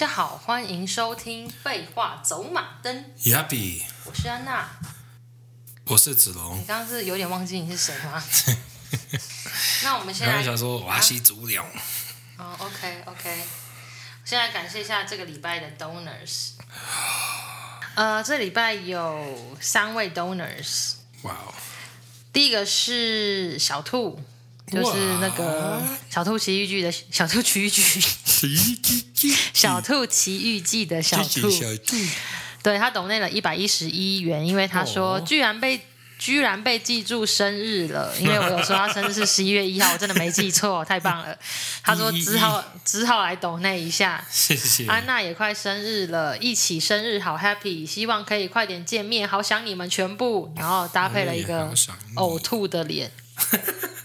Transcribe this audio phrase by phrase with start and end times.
[0.00, 3.04] 大家好，欢迎收听《废话走马灯》。
[3.22, 4.66] Yappy，我是安娜，
[5.84, 6.58] 我是子龙。
[6.58, 8.24] 你刚刚是有点忘记你是谁吗？
[9.84, 11.62] 那我们现在刚才想说我要吸足疗。
[12.38, 13.44] 哦，OK OK，
[14.24, 16.52] 现在感谢一下这个礼拜的 donors。
[17.94, 20.94] 呃，这礼拜有三位 donors。
[21.24, 21.52] 哇哦！
[22.32, 24.18] 第一个是小兔。
[24.70, 27.68] 就是那个小兔奇遇记的小兔奇遇
[28.48, 31.50] 记，小兔奇遇记的小兔，
[32.62, 35.80] 对，他懂内了一百一十一元，因为他说居然被
[36.18, 41.34] 居然被记住生日了，因为我有说他生日是 十一月一号，我真的没记错，太棒了。
[41.82, 44.86] 他说只好只好来抖那一下，谢谢。
[44.86, 51.72] 安娜也快生日了，一起生日好 happy，希望可以快点见面，好想你们全部，然后搭配了一个
[52.16, 53.10] 呕吐的脸。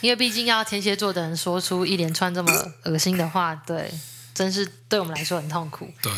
[0.00, 2.52] 因为毕竟要天蝎座的人说出一连串这么
[2.84, 3.92] 恶心的话，对，
[4.34, 5.88] 真是对我们来说很痛苦。
[6.02, 6.12] 对，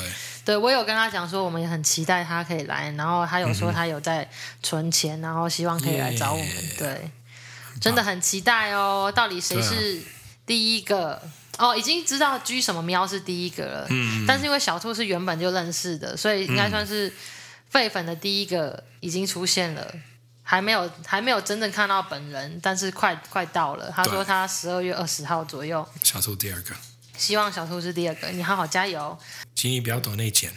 [0.45, 4.29] 对我有跟他讲说，我们也很期待他可以来，然后他有说他有在
[4.63, 6.49] 存钱，然后希望可以来找我们。
[6.79, 7.11] 对，
[7.81, 9.13] 真的很期待哦。
[9.15, 10.01] 到底谁是
[10.47, 11.21] 第一个？
[11.59, 13.87] 哦，已经知道居什么喵是第一个了。
[13.91, 14.25] 嗯。
[14.27, 17.13] 但是因为小兔是原本就认识的，所以应该算是
[17.69, 19.87] 废粉的第一个已经出现了。
[20.53, 23.91] 还没有，还没有真正看到本人，但是快快到了。
[23.91, 25.83] 他说他十二月二十号左右。
[26.03, 26.75] 小兔第二个，
[27.17, 28.29] 希望小兔是第二个。
[28.29, 29.19] 你好好加油。
[29.55, 30.53] 请你不要抖内钱。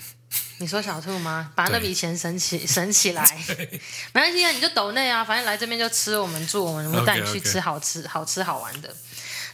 [0.58, 1.50] 你说小兔吗？
[1.56, 3.26] 把那笔钱省起，省起来。
[4.12, 8.94] 没关系啊，你就抖内啊，反正来这边就吃，我们住，我们我们带你去吃好吃.好吃好玩的。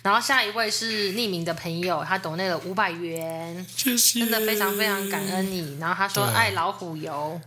[0.02, 5.78] 然后下一位是匿名的朋友，他抖内了五百元，谢谢，真的非常非常感恩你。
[5.80, 7.39] 然后他说爱老虎油。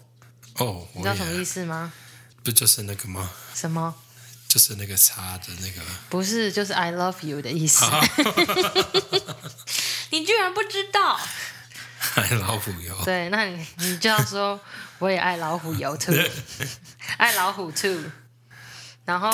[0.58, 1.92] 哦，你知道什么意思吗？
[2.44, 3.30] 不就是那个吗？
[3.54, 3.94] 什么？
[4.46, 5.80] 就是那个叉的那个？
[6.10, 7.84] 不是，就是 I love you 的意思。
[10.10, 11.18] 你居然不知道？
[12.14, 12.96] 爱老虎油。
[13.04, 14.60] 对，那你你就要说
[15.00, 16.14] 我也爱老虎油 too，
[17.16, 17.98] 爱老虎 too。
[19.04, 19.30] 然后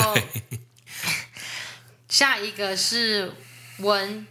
[2.09, 3.33] 下一个是
[3.79, 4.27] 文，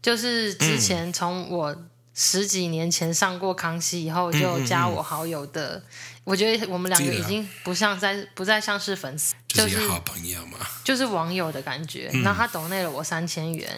[0.00, 1.76] 就是之前从我
[2.14, 5.82] 十几年前上过康熙以后就加我好友的。
[6.24, 12.10] 我觉得我们两个已经不像在不再像是粉丝，就是好朋友嘛，就是网友的感觉。
[12.12, 13.68] 嗯、然后他抖内了我三千元。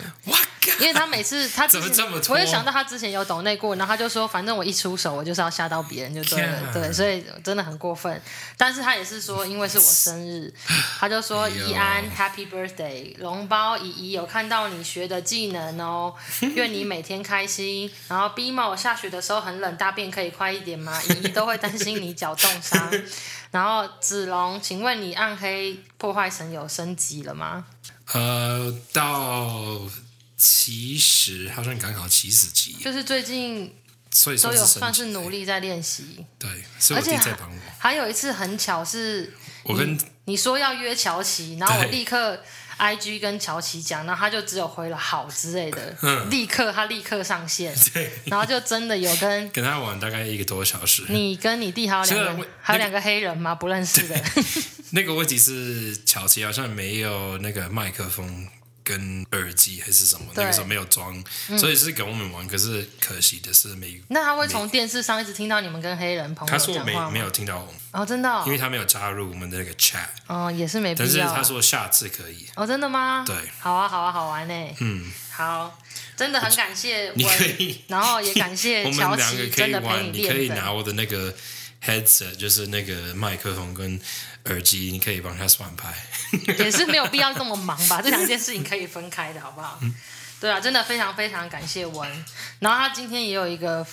[0.81, 8.19] 因为他每次 他怎么这么，我也想到他之前有抖内过，然后他就说，反正我一出手，我就是要吓到别人就对了， 对，所以真的很过分。
[8.57, 10.51] 但是他也是说，因为是我生日，
[10.99, 17.91] 他就说怡安 Happy Birthday，龙包姨姨有看到你学的技能哦，愿你每天开心。
[18.09, 20.99] 然后 Bimo 下雪的时候很冷，大便可以快一点吗？
[21.11, 22.91] 姨姨都会担心你脚冻伤。
[23.55, 27.65] 然后子龙，请问你暗黑破坏神有升级了吗？
[28.13, 29.81] 呃，到。
[30.37, 33.73] 七十好像刚好七十级，就是最近
[34.11, 36.27] 所以都有算是努力在练习。
[36.39, 37.57] 对，所以我弟在帮我。
[37.79, 39.33] 还有一次很巧是，
[39.63, 42.39] 我跟你说要约乔琪，然后我立刻
[42.77, 51.05] I G 跟乔琪讲，然后他就只有回了好之类的，嗯、立刻他立刻上线，对，然后就真的有跟 跟他玩大概一个多小时。
[51.09, 53.55] 你跟你弟还有两个还有两个黑人吗？
[53.55, 54.21] 不认识的。
[54.91, 58.49] 那个问题是乔琪好像没有那个麦克风。
[58.85, 62.47] 跟耳机还是什么，那个时候没有装，嗯，所以是给我们玩。
[62.47, 64.01] 可是可惜的是没。
[64.09, 66.85] 那他会从电视上一直听到你们跟黑人朋友讲话吗？
[66.85, 70.07] 他说没没有听到我们哦，真的，哦，因为他没有加入我们的那个 chat。
[70.27, 71.09] 哦，也是没必要。
[71.09, 72.47] 但是他说下次可以。
[72.57, 73.25] 哦，真的吗？
[73.27, 73.35] 对。
[73.59, 74.77] 好啊，好啊，好玩呢。
[74.81, 75.11] 嗯。
[75.31, 75.81] 好，
[76.15, 80.25] 真的很感谢我，你可以，然后也感谢 乔琪，真的陪你练。
[80.25, 81.35] 你可以拿我的那个
[81.83, 83.99] headset，就是那个麦克风跟。
[84.47, 85.95] 耳机，你可以帮他算牌，
[86.59, 88.03] 也是没有必要这么忙吧？
[88.03, 89.79] 这两件事情可以分开的，好不好？
[89.81, 89.95] 嗯、
[90.39, 92.25] 对啊，真的非常非常感谢文。
[92.59, 93.87] 然后他今天也有一个，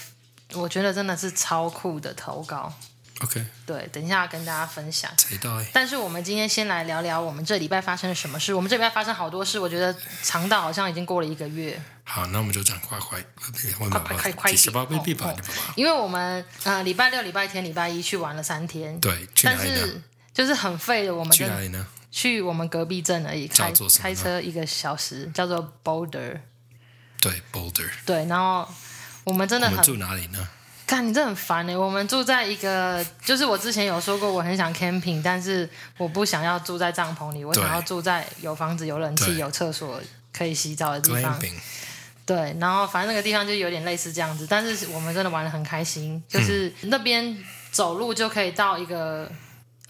[0.53, 2.73] 我觉得真的是超酷的投稿。
[3.21, 5.09] OK，对，等一下要跟大家分享。
[5.29, 8.51] 欸、但是我们今天先来聊聊我们这礼拜发生了什么事。
[8.51, 11.79] 我们这礼拜发生好多事，我觉得长到好像已经过了一个月。
[12.03, 15.35] 好，那我们就讲快快快快快快点吧，
[15.75, 18.99] 因为我们呃礼拜六、礼拜天、礼拜一去玩了三天。
[18.99, 20.01] 对，但是。
[20.41, 21.85] 就是很废的，我们去哪里呢？
[22.09, 26.39] 去我们隔壁镇而已，开开车一个小时，叫做 Boulder。
[27.19, 27.87] 对，Boulder。
[28.07, 28.67] 对，然后
[29.23, 30.47] 我们真的很住哪里呢？
[30.87, 31.77] 看你这很烦哎！
[31.77, 40.01] 我们住在一个，就是我之前有说过，我很想 camping，但是我不想要住在帐篷里，我想要住在有房子、有冷气、有厕所、
[40.33, 41.39] 可以洗澡的地方。
[42.25, 47.37] 对，然后反正那个地方就有点类似这样子，但是我们真的玩的很开心，就是那边
[47.71, 49.31] 走路就可以到一个。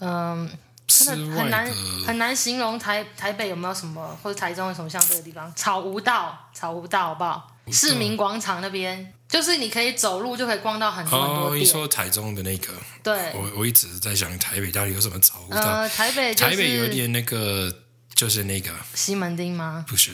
[0.04, 0.50] 嗯，
[0.88, 1.70] 真的很难
[2.06, 5.52] 很难形容台台北有没有什么，或者台中有什么像这个地方？
[5.54, 7.48] 草悟道，草悟道好不好？
[7.70, 11.52] 市民广场那边，就是你可以走路就可以逛到很多很多店。
[11.52, 12.72] 哦，你说台中的那个，
[13.04, 15.60] 对，我我一直在想台北到底有什么草悟道？
[15.60, 17.72] 呃，台北、就是、台北有点那个，
[18.14, 19.84] 就是那个西门町吗？
[19.86, 20.10] 不是，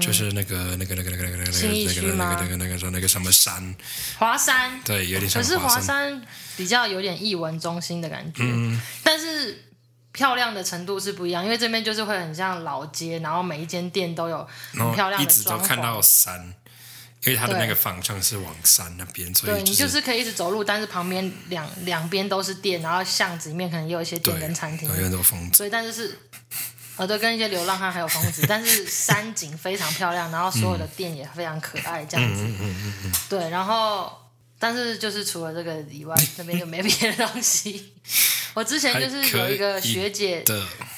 [0.00, 3.74] 就是那个那个那个那个那个那个那个那个那个那个说那个什么山？
[4.18, 4.80] 华山。
[4.84, 5.42] 对，有点像。
[5.42, 6.22] 可是华山
[6.56, 9.64] 比较有点艺文中心的感觉，嗯，但是。
[10.12, 16.52] 漂亮的程度是不一样，因为这边就是会很像老街，然后每一间店都有很漂亮的装潢，一直都看到山，
[17.22, 26.18] 因为它的那个方向是往山那边，所以、就是、对你就是可以一直走路，但是旁边两两边都是店，然后巷子里面可能也有一些店跟餐厅，有很多疯子，所以但是是
[27.00, 34.12] 呃对，跟一些流浪汉还有疯子，但是山景非常漂亮，然后所有的店也非常可爱，这样子，嗯嗯嗯嗯对，然后
[34.58, 37.94] 但是就是除了这个以外，那边就没别的东西。
[38.52, 40.44] 我之前就是有一个学姐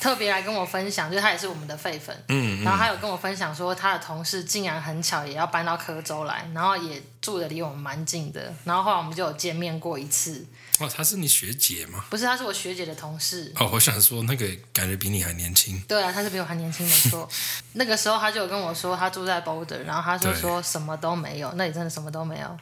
[0.00, 10.44] 特别来跟我分享，就是她也是我们的废粉，嗯，然后她有跟我分享说，她的同事竟然很巧也要搬到科州来，然后也住的离我们蛮近的，然后后来我们就有见面过一次。
[10.82, 12.04] 哦，她是你学姐吗？
[12.10, 13.52] 不是，她是我学姐的同事。
[13.56, 15.80] 哦，我想说那个感觉比你还年轻。
[15.86, 17.28] 对啊，她是比我还年轻，没错。
[17.74, 22.58] 那个时候她就有跟我说，她住在 Boulder，然后她就说什么都没有，那里真的什么都没有。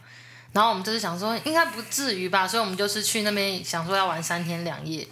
[0.52, 5.06] 然后我们就是想说，应该不至于吧，所以我们就是去那边想说要玩三天两夜。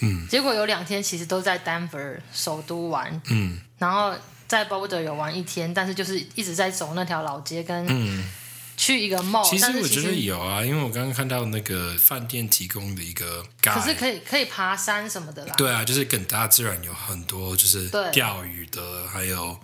[0.00, 0.28] 嗯。
[0.28, 3.20] 结果有两天其实都在 Denver 首都玩。
[3.30, 3.58] 嗯。
[3.78, 4.14] 然后
[4.46, 7.86] 在 Boulder 有玩一天，但是就是一直在走那条老街跟
[8.82, 9.48] 去一个 mall。
[9.48, 15.54] 其实我觉得有啊，因为我刚刚看到那个饭店提供的一个，可是可以可以爬山什么的啦。
[15.56, 19.56] 对啊，就是跟大自然有很多，就是钓鱼的，还有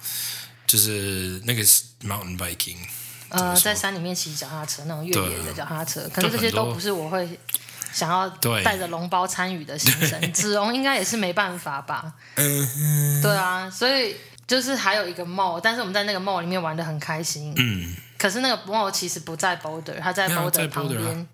[0.69, 1.65] 就是那个
[2.05, 2.77] mountain biking。
[3.31, 7.29] 呃，在山里面骑脚踏车那种越野的脚踏车，可是这些都不是我会
[7.93, 8.29] 想要
[8.63, 10.33] 带着笼包参与的行程。
[10.33, 12.15] 子龙 应该也是没办法吧？
[12.37, 14.15] 嗯，对啊，所以
[14.47, 17.53] 就是还有一个 mall，但是我们在那个 mall 里面玩的很开心。
[17.57, 21.27] 嗯，可是那个 mall 其实不在 Boulder，它在 Boulder 旁边。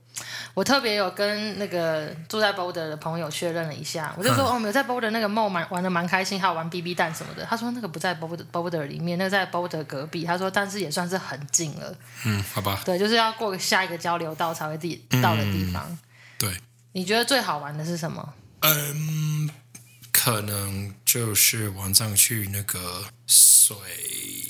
[0.55, 7.45] 我特别有跟那个住在 Boulder 的朋友确认了一下，我就说、嗯、哦，没有在 Boulder 那个 mall 玩玩的蛮开心，还有玩 BB 弹什么的。
[7.45, 10.25] 他说那个不在 Boulder Boulder 里面，那个在 Boulder 隔壁。
[10.25, 11.93] 他说但是也算是很近了。
[12.25, 12.81] 嗯，好吧。
[12.85, 15.85] 对，就是要过下一个交流道才会地到的地方。
[15.89, 15.99] 嗯、
[16.39, 16.57] 对。
[16.93, 18.35] 你觉得最好玩的是什么？
[18.61, 19.51] 嗯，
[20.13, 23.77] 可能就是晚上去那个水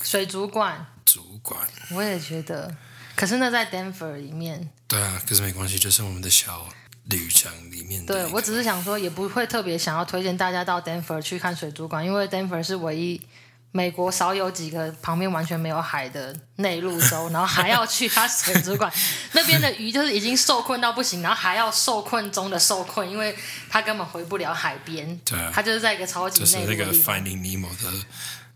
[0.02, 0.86] 水族馆。
[1.04, 1.60] 主管。
[1.90, 2.74] 我也觉得。
[3.16, 6.68] 可是那在 Denver 里面，对啊，可是没关系，就是我们的小
[7.04, 8.04] 旅程里面。
[8.04, 13.20] 对，我只是想说，也不会特别想要推荐大家到 Denver 去看水族馆，因为 Denver 是唯一
[13.70, 18.92] 美国少有几个旁边完全没有海的内陆州，然后还要去它水族馆
[19.30, 23.36] 那边的鱼就是已经受困到不行，然后还要受困中的受困，因为
[23.70, 25.16] 它根本回不了海边。
[25.24, 26.72] 对啊，它就是在一个超级内陆。
[26.72, 28.04] 就是那个 Finding Nemo 的。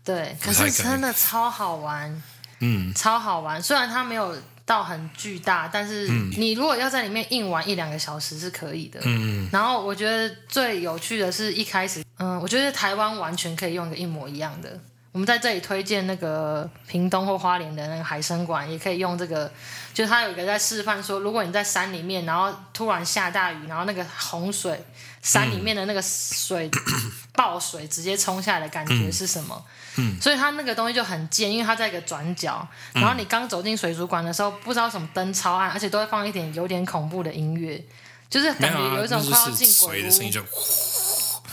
[0.03, 2.21] 对，可是真的超好玩。
[2.59, 3.61] 嗯，超好玩。
[3.61, 4.35] 虽然它没有
[4.65, 6.07] 到很巨大，但是
[6.37, 8.99] 你如果要在里面硬玩一两个小时是可以的。
[9.03, 14.79] 嗯，然后我觉得最有趣的是一开始，嗯，我觉得台湾完全可以用一个一模一样的。
[15.11, 19.51] 我们在这里推荐那个屏东或花莲的那个海生馆，也可以用这个。
[19.91, 24.85] 就是他有一个在示范说，如果你在山里面，然后突然下大雨，然后那个洪水，
[25.23, 26.69] 山里面的那个水
[27.33, 29.55] 爆水直接冲下来的感觉是什么？
[29.57, 29.88] 嗯，
[30.21, 37.83] 所以它那个东西就很贱，因为它在一个转角，然后你刚走进水族馆的时候，不知道什么灯超暗，而且都会放一点有点恐怖的音乐，
[38.29, 40.11] 就是感觉有一种快要进鬼屋。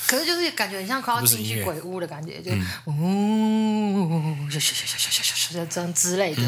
[0.09, 2.53] 可是就是感觉很像快要进去鬼屋的感觉，就
[2.85, 4.49] 呜呜呜呜
[5.69, 6.43] 这样之类的，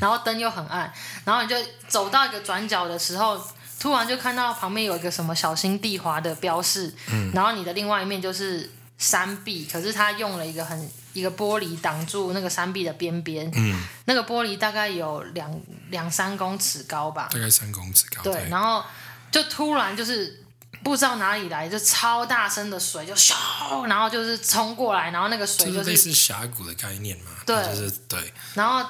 [0.00, 0.90] 然后灯又很暗，
[1.26, 1.54] 然后你就
[1.86, 3.38] 走到一个转角的时候，
[3.78, 6.94] 突然就看到旁边有一个什么小心地滑的标示，
[7.34, 18.84] 然后你的另外一面就是山壁，可是它用了一个很一个玻璃挡住那个山壁的边边，嗯那个玻璃大概有两两三公尺高吧，大概三公尺高，对，然后
[19.30, 20.38] 就突然就是。
[20.84, 28.32] 不知道哪里来就超大声的水就咻，然后就是冲过来，然后那个水就是，就是类似峡谷的概念嘛，对，就是对。
[28.54, 28.84] 然后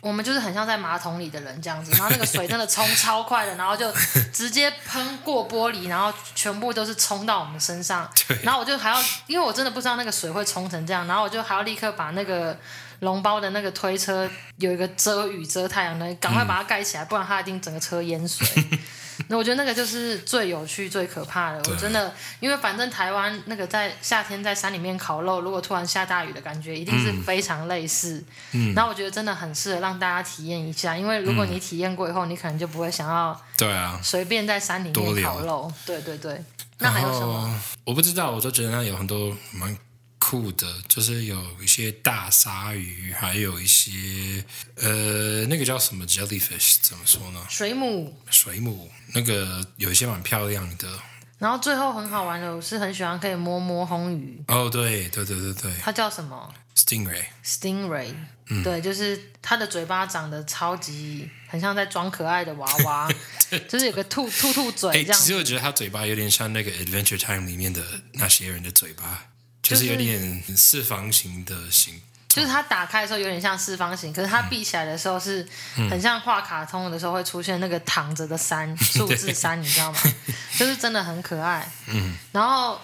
[0.00, 3.92] 我们就是很像在马桶里的人这样子，然后那个水真的冲超快的，然后就
[4.32, 8.10] 直接喷过玻璃，然后全部都是冲到我们身上。
[8.26, 8.38] 对。
[8.42, 12.56] 然后我就还要，因为我真的不知道那个水会冲成这样，然后我就还要立刻把那个
[13.00, 18.46] 笼包的那个推车有一个遮雨遮太阳的，赶快把它盖起来，不然它一定整个车淹水。
[19.28, 21.58] 那我觉得那个就是最有趣、最可怕的。
[21.70, 28.22] 我真的，因为反正台湾那个在夏天在山里面烤肉，如果突然下大雨的感觉，一定是非常类似。
[28.52, 28.74] 嗯。
[28.74, 35.72] 然后我觉得真的很适合让大家体验一下，因为如果你体验过以后，你可能就不会想要对啊随便在山里面烤肉。
[35.84, 36.42] 对对对。
[36.78, 37.60] 那还有什么？
[37.84, 39.76] 我不知道，我都觉得那有很多蛮
[40.20, 44.44] 酷的，就是有一些大鲨鱼，还有一些
[44.76, 47.44] 呃，那个叫什么 jellyfish，怎么说呢？
[47.48, 48.16] 水母。
[48.30, 50.86] 水母，那个有一些蛮漂亮的。
[51.38, 54.40] 然后最后很好玩的，我是很喜欢可以摸摸红鱼。
[54.48, 55.74] 哦，对对对对对。
[55.80, 57.24] 它叫什么？Stingray。
[57.42, 58.14] Stingray。
[58.50, 63.08] 嗯，对，就是它的嘴巴长得超级，很像在装可爱的娃娃，
[63.66, 65.18] 就是有个兔兔兔嘴这样。
[65.18, 69.26] 其实我觉得它嘴巴有点像那个 Adventure Time 里面的那些人的嘴巴，
[69.70, 72.00] 就是有点四方形的形。
[72.28, 75.44] 就是它打开的时候有点像四方形，可是它闭起来的时候是
[75.90, 79.98] 很像画卡通的时候会出现那个躺着的山数字三，你知道吗？
[80.56, 81.68] 就是真的很可爱。
[81.88, 82.80] 嗯，然后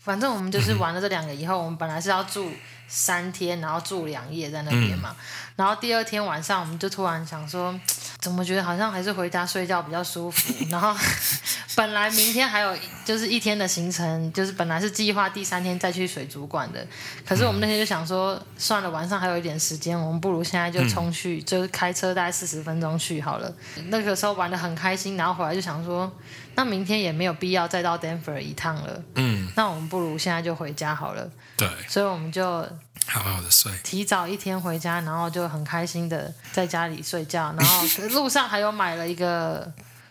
[0.00, 2.50] 反正我们就是玩了这两个以后，我们本来是要住
[2.88, 5.14] 三天，然后住两夜在那边嘛。
[5.54, 7.78] 然后第二天晚上，我们就突然想说，
[8.22, 10.54] 怎么觉得好像还是回家睡觉比较舒服。
[10.70, 10.94] 然后
[11.74, 12.72] 本来明天还有
[13.04, 16.86] 就是一天的行程，就是本来是计划第三天再去水族馆的。
[17.26, 23.52] 可是我们那天就想说，算了，晚上还有一点时间，我们不如现在就冲去，就是开车大概四十分钟去好了。
[23.88, 26.10] 那个时候玩的很开心，然后回来就想说，
[26.54, 29.02] 那明天也没有必要再到 Denver 一趟了。
[29.14, 31.30] 嗯，那我们不如现在就回家好了。
[31.56, 32.68] 对，所以我们就。
[33.04, 39.70] 好好的睡，提早一天回家，然后就很开心的在家里睡觉，然后路上还有买了一个，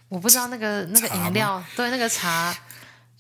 [0.10, 2.54] 我不知道那个那个饮料，对，那个茶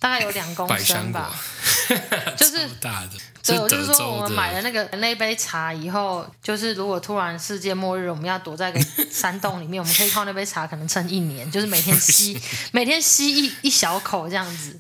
[0.01, 1.31] 大概有两公升吧，
[2.35, 3.11] 就是大的。
[3.43, 8.79] 对，我就是说，我们买了那个那杯茶以后，就是如果突然世界末日，我们要躲在个
[9.11, 12.39] 山洞里面，我们可以靠那杯茶，可能撑一年， 就是每天吸，
[12.71, 14.79] 每天吸一一小口这样子，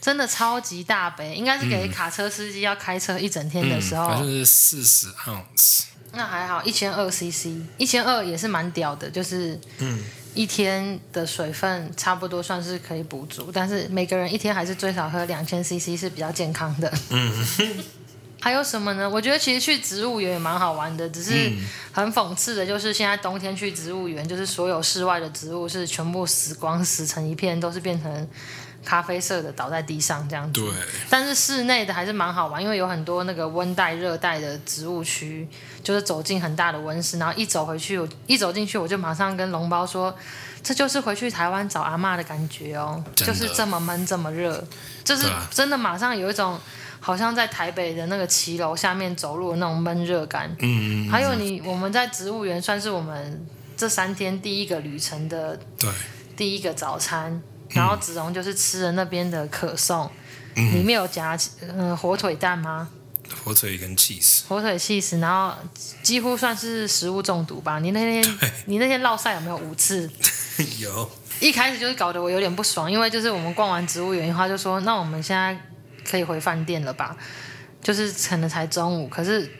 [0.00, 4.08] 真的超级大杯，应该是给卡车司机要开车一整天的时候。
[4.08, 5.84] 反正是四十盎司。
[6.12, 7.46] 那还好，一千二 CC，
[7.78, 10.00] 一千二也是蛮屌的，就是嗯。
[10.34, 16.92] 一天的水分差不多算是可以补足，但是每个人一天还是最少喝两千 CC 是比较健康的。
[17.10, 17.46] 嗯，
[18.40, 19.08] 还有什么呢？
[19.08, 21.52] 我觉得其实去植物园也蛮好玩的，只是
[21.92, 28.28] 很讽刺的就是现在冬天去植物园，就是所有室外的植物是全部死光，死成一片，都是变成。
[28.84, 30.72] 咖啡色的倒在地上这样子，对。
[31.08, 35.48] 但是室内的还是蛮好玩，因为有很多那个温带、热带的植物区，
[35.82, 40.14] 就是走进很大的温室，然后一走回去，我一走进去我就马上跟龙包说，
[40.62, 44.62] 这就是回去台湾找阿妈的感觉哦，就是这么闷这么热，
[45.04, 46.58] 就是真的马上有一种
[46.98, 50.54] 好像在台北的那个骑楼下面走路的那种闷热感。
[50.58, 51.08] 嗯。
[51.08, 53.46] 还有你我们在植物园算是我们
[53.76, 55.90] 这三天第一个旅程的对
[56.36, 57.40] 第一个早餐。
[57.74, 60.10] 然后子荣就是吃了那边的可颂，
[60.56, 61.38] 嗯、里面有夹
[61.76, 62.88] 呃火腿蛋吗？
[63.44, 64.42] 火腿跟 cheese，。
[64.46, 65.56] 火腿 cheese，，然后
[66.02, 67.78] 几乎算是食物中毒吧。
[67.78, 70.10] 你那天你那天落赛有没有五次？
[70.80, 71.10] 有。
[71.40, 75.58] 一开始就是搞得我有点不爽，因为就是我们逛完植物园的话，就说那我们现在
[76.08, 77.16] 可以回饭店了吧？
[77.82, 79.50] 就是可能才中午，可是。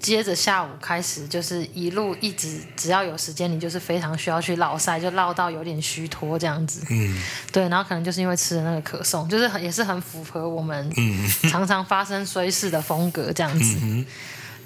[0.00, 6.80] 接着下午开始，就是一路一直，只要有时间，你就是非常需要去绕赛，就绕到有点虚脱这样子。
[6.88, 10.90] 嗯，对，然后可能就是因为吃的那个可颂，就是很也是很符合我们
[11.50, 13.78] 常常发生衰事的风格这样子。
[13.82, 14.06] 嗯、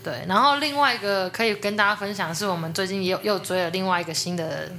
[0.04, 4.70] 对，然后另外一个可以跟大家分享的是，我们最近又又追了另外一个新的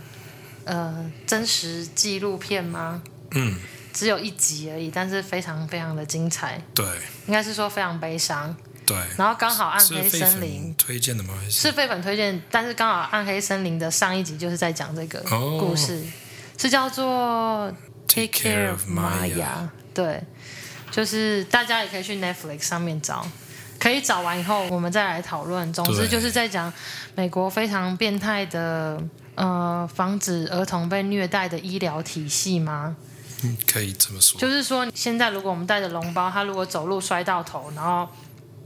[0.63, 3.03] 呃真实纪录片吗？
[3.31, 3.57] 嗯，
[3.91, 6.61] 只有一集而已，但是非常非常的精彩。
[6.73, 6.85] 对，
[7.27, 8.55] 应该是说非常悲伤。
[8.85, 11.33] 对，然后刚好暗黑森林推荐的吗？
[11.45, 15.19] 是是非粉推荐，但是刚好暗黑森林的上一集就是在讲这个
[15.59, 16.03] 故事，哦、
[16.57, 17.73] 是叫做
[18.07, 19.69] Take Care of Maya。
[19.93, 20.21] 对，
[20.91, 23.25] 就是大家也可以去 Netflix 上面找，
[23.79, 25.71] 可以找完以后我们再来讨论。
[25.73, 26.71] 总之就是在讲
[27.15, 29.01] 美国非常变态的
[29.35, 32.95] 呃，防止儿童被虐待的医疗体系吗？
[33.43, 34.39] 嗯，可以这么说。
[34.39, 38.07] 就是说，现在如果我们带着笼包，他如果走路摔到头，然后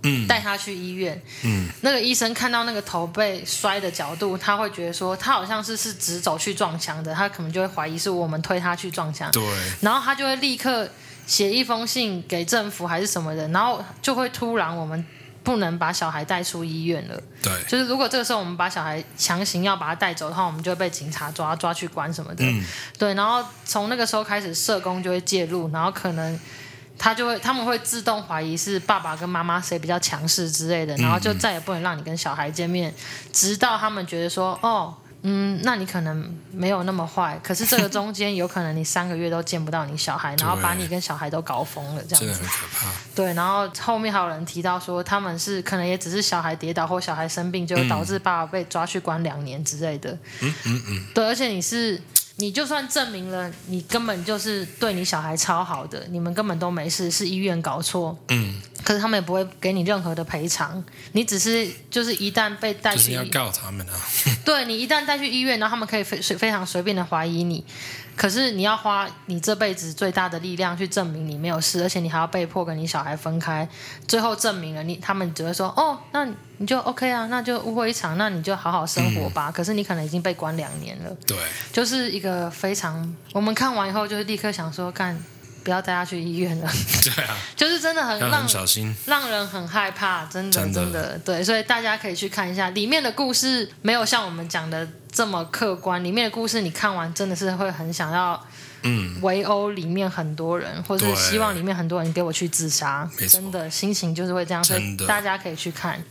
[0.04, 1.22] 嗯，带他去医院。
[1.44, 9.32] 嗯，那个医生看到那个头被摔的角度，他会觉得说他好像是是直走去撞墙的，他可能就会怀疑是我们推他去撞墙。
[9.32, 9.44] 对，
[9.82, 10.90] 然后他就会立刻
[11.28, 15.06] 写一封信给政府还是什么的，然后就会突然我们
[15.44, 17.22] 不能把小孩带出医院了。
[17.42, 22.46] 对，就是如果这个时候我们把小孩强行要把他带走的话，我们就会被警察抓抓去关什么的。
[22.46, 22.64] 嗯，
[22.98, 26.40] 对，然后从那个时候开始，社工就会介入，然后可能。
[27.00, 32.94] 他就会，他们会自动怀疑是爸爸跟妈妈谁比较强势之类的，然后就再也不能让你跟小孩见面，
[33.32, 42.26] 直到他们觉得说，哦，嗯，那你可能没有那么坏，可是这个中间有可能你三个月都见不到你小孩，然后把你跟小孩都搞疯了这样子。
[42.26, 42.92] 真的很可怕。
[43.16, 50.12] 对，然后后面还有人提到说，他们是可能也只是小孩跌倒或小孩生病，就导致爸爸被抓去关两年之类的。
[50.42, 51.06] 嗯嗯嗯。
[51.14, 52.02] 对，而且你是。
[52.40, 58.18] 你就算证明了你根本就是对你小孩超好的，你们根本都没事，是医院搞错。
[58.30, 58.62] 嗯。
[58.82, 63.94] 可是他们也不会给你任何的赔偿，你只是就是一旦被带去，就是要告他们啊。
[64.46, 67.64] 对，你一旦带去医院，然后他们可以非非常随便的怀疑你，
[68.20, 73.66] 可是你要花你这辈子最大的力量去证明你没有事，而且你还要被迫跟你小孩分开，
[74.10, 79.50] 最后证明了你，他们只会说哦，那你就 OK 啊，那就误会一场，那你就好好生活吧。
[79.50, 81.38] 嗯、可是你可能已经被关两年了，对，
[81.72, 85.18] 就是一个非常，我们看完以后就是立刻想说干。
[85.64, 86.72] 不要带他去医院了。
[87.04, 96.04] 对啊， 就是真的很让很小心，让人很害怕，真的真的，对，所以大家可以去看一下里面的故事，没有像我们讲的这么客观。
[96.04, 98.42] 里面的故事你看完真的是会很想要，
[98.84, 106.02] 嗯，围殴里面很多人，或者是希望里面很多人给我去自杀，真的心情就是会这样，所以大家可以去看。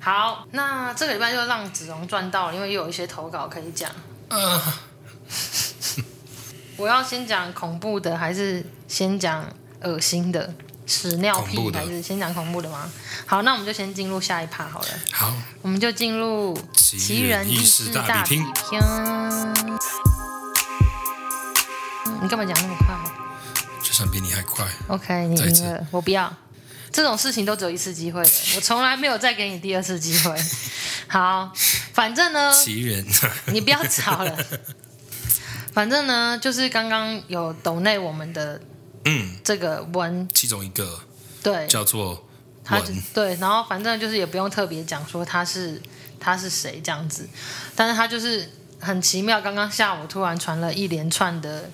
[0.00, 3.90] 好，那这个礼拜就让子荣赚到了，因为又有一些投稿可以讲。
[4.28, 4.62] 呃
[6.76, 9.46] 我要先讲恐怖的，还是先讲
[9.82, 10.52] 恶心的
[10.84, 12.90] 屎尿屁，还是先讲恐怖的吗？
[13.24, 14.88] 好，那我们就先进入下一趴好了。
[15.12, 15.32] 好，
[15.62, 18.44] 我们就进入奇人异事大比拼。
[22.20, 22.88] 你干嘛讲那么快？
[23.80, 24.66] 就算比你还快。
[24.88, 26.34] OK，你赢了，我不要。
[26.90, 28.20] 这种事情都只有一次机会，
[28.56, 30.36] 我从来没有再给你第二次机会。
[31.06, 31.52] 好，
[31.92, 33.06] 反正呢，奇人，
[33.52, 34.36] 你不要吵了。
[35.72, 38.60] 反正呢，就是刚刚有抖内我们的，
[39.04, 40.28] 嗯，这个文。
[40.34, 41.00] 其中一个，
[41.42, 42.26] 对，叫做
[42.62, 42.80] 他，
[43.14, 45.80] 对，然后反正就是也不用特别讲说他是
[46.18, 47.28] 他是谁这样子，
[47.74, 51.70] 但是他就是很奇妙，刚刚下午突然传了一连串的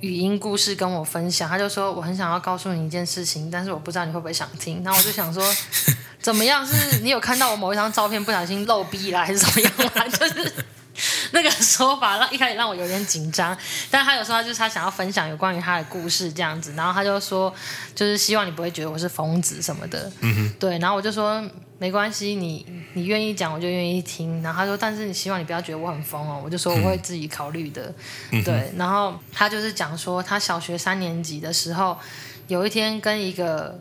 [0.00, 5.42] 语音故事跟我分享，他就说我很想要告诉你一件事情，但是我不知道你会不会想听，然后我就想说
[6.20, 10.06] 怎么样，是你有看到我某一张照片不小心露逼了，还是怎么样啊？
[10.10, 10.52] 就是。
[11.32, 13.56] 那个说法让一开始让我有点紧张，
[13.90, 17.52] 但他有时候他就是他想要分享有关于他的故事这样子，然后他就说，
[17.94, 21.42] 就是希望你不会觉得我是疯子什么的，嗯哼，对，然后我就说
[21.78, 27.92] 没关系，你你愿意讲我就愿意听，然后他说，但是你希望你不要觉得我很疯哦，我就说我会自己考虑的，
[28.30, 31.98] 嗯、对，然后他就是讲说他小学三年级的时候，
[32.46, 33.80] 有一天跟一个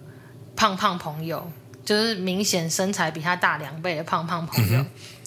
[0.55, 1.47] 胖胖朋友，
[1.85, 4.79] 就是明显身材比他大两倍的胖胖朋友。
[4.79, 4.85] 嗯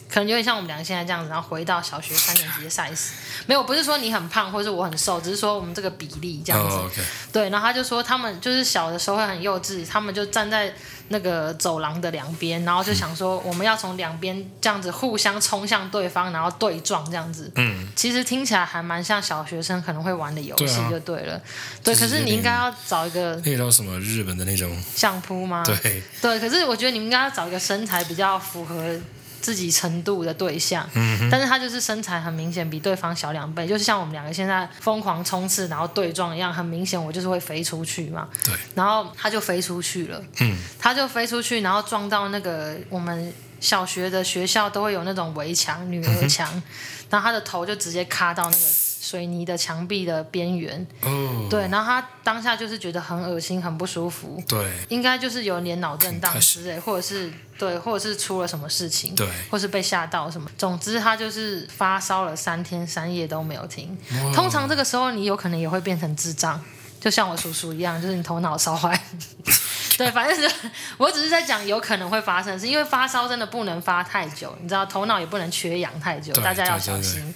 [0.08, 3.10] 可能有点像我们两个现在这样子，然后回到小学三年级的 size，
[3.46, 6.76] 没有，不是说你很胖或者我很瘦，只是说我们这个比例这样子。
[6.76, 6.90] Oh.
[7.32, 10.72] 对，然后他就说他们就是小的时候会很幼稚，他们就站在
[11.08, 17.50] 那个走廊的两边，然后就想说我们要从两边这样子互相冲向对方，然后对撞这样子。
[17.56, 21.40] 嗯，其实听起来还蛮像小学生可能会玩的游戏，就对了。
[21.82, 25.62] 对，啊、对，可是你应该要找一个那种什么日本的那种相扑吗？
[25.64, 28.96] 对，对，可是我觉得你们应该要找一个身材比较符合。
[29.40, 38.28] 自己程度的对象，嗯，但是他就是身材很明显比对方小两倍，就是像我们两个现在疯狂冲刺然后对撞一样，很明显我就是会飞出去嘛。
[38.44, 46.62] 对，然后他就飞出去了，嗯，他就飞出去，然后撞到那个我们小学的学校都会有那种围墙，女儿墙，嗯，
[47.10, 48.85] 然后他的头就直接卡到那个。
[49.06, 63.96] 水泥的墙壁的边缘，哦，对，然后他当下就是觉得很恶心，很不舒服，对，应该就是有点脑震荡之类，或者是对，或者是出了什么事情，对，或是被吓到什么，总之他就是发烧了三天三夜都没有停。
[64.34, 66.60] 通常这个时候你有可能也会变成智障，
[67.00, 69.00] 就像我叔叔一样，就是你头脑烧坏。
[69.96, 77.14] 对，反正是我只是在讲有可能会发生，是因为发烧真的不能发太久，你知道，头脑也不能缺氧太久，大家要小心。
[77.14, 77.34] 对，对，对，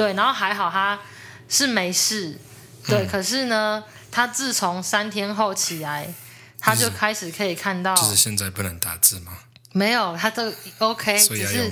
[0.00, 0.98] 对，然后还好他
[1.46, 2.38] 是没事，
[2.86, 6.10] 对，嗯、可是呢，他自从三天后起来，
[6.58, 9.36] 他就开始可以看到，就是现在不能打字吗？
[9.72, 11.70] 没有，他都 OK，只是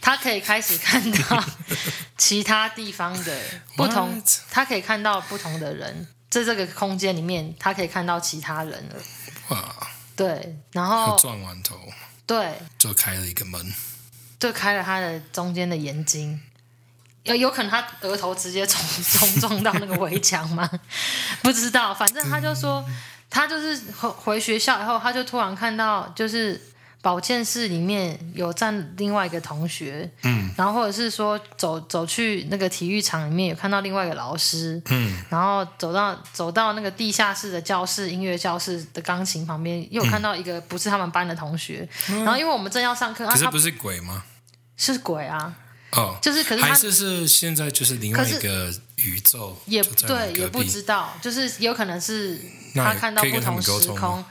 [0.00, 1.44] 他可以开始看到
[2.16, 3.40] 其他地方的
[3.76, 8.94] 不同，他可以看到不同的人，在这个空间里面，他可以看到其他人了。
[9.48, 9.74] 哇，
[10.14, 11.76] 对，然后撞完头，
[12.24, 13.74] 对，就开了一个门，
[14.38, 16.40] 就开了他的中间的眼睛，
[17.24, 20.68] 有有可能他额头直接冲冲 撞到那个围墙吗？
[21.42, 22.84] 不知道，反正他就说，
[23.28, 26.60] 他就是回回学校以后，他就突然看到就是。
[27.04, 44.24] 保健室里面有站另外一个同学，嗯，然后或者是说走走去那个体育场里面有看到另外一个老师，嗯，然后走到走到那个地下室的教室音乐教室的钢琴旁边，又看到一个不是他们班的同学，嗯、然后因为我们正要上课，可是不是鬼吗？
[44.78, 45.52] 是鬼啊，
[45.96, 52.40] 哦，就是可是他还是是现在就是另外一个宇宙，也对，也不知道，就是有可能是
[52.74, 54.24] 他看到不同时空。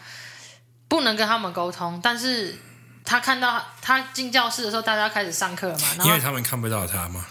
[0.89, 2.55] 不能跟他们沟通，但是
[3.03, 6.05] 他看到他进教室的时候，大家开始上课了嘛？
[6.05, 7.25] 因为他们看不到他吗？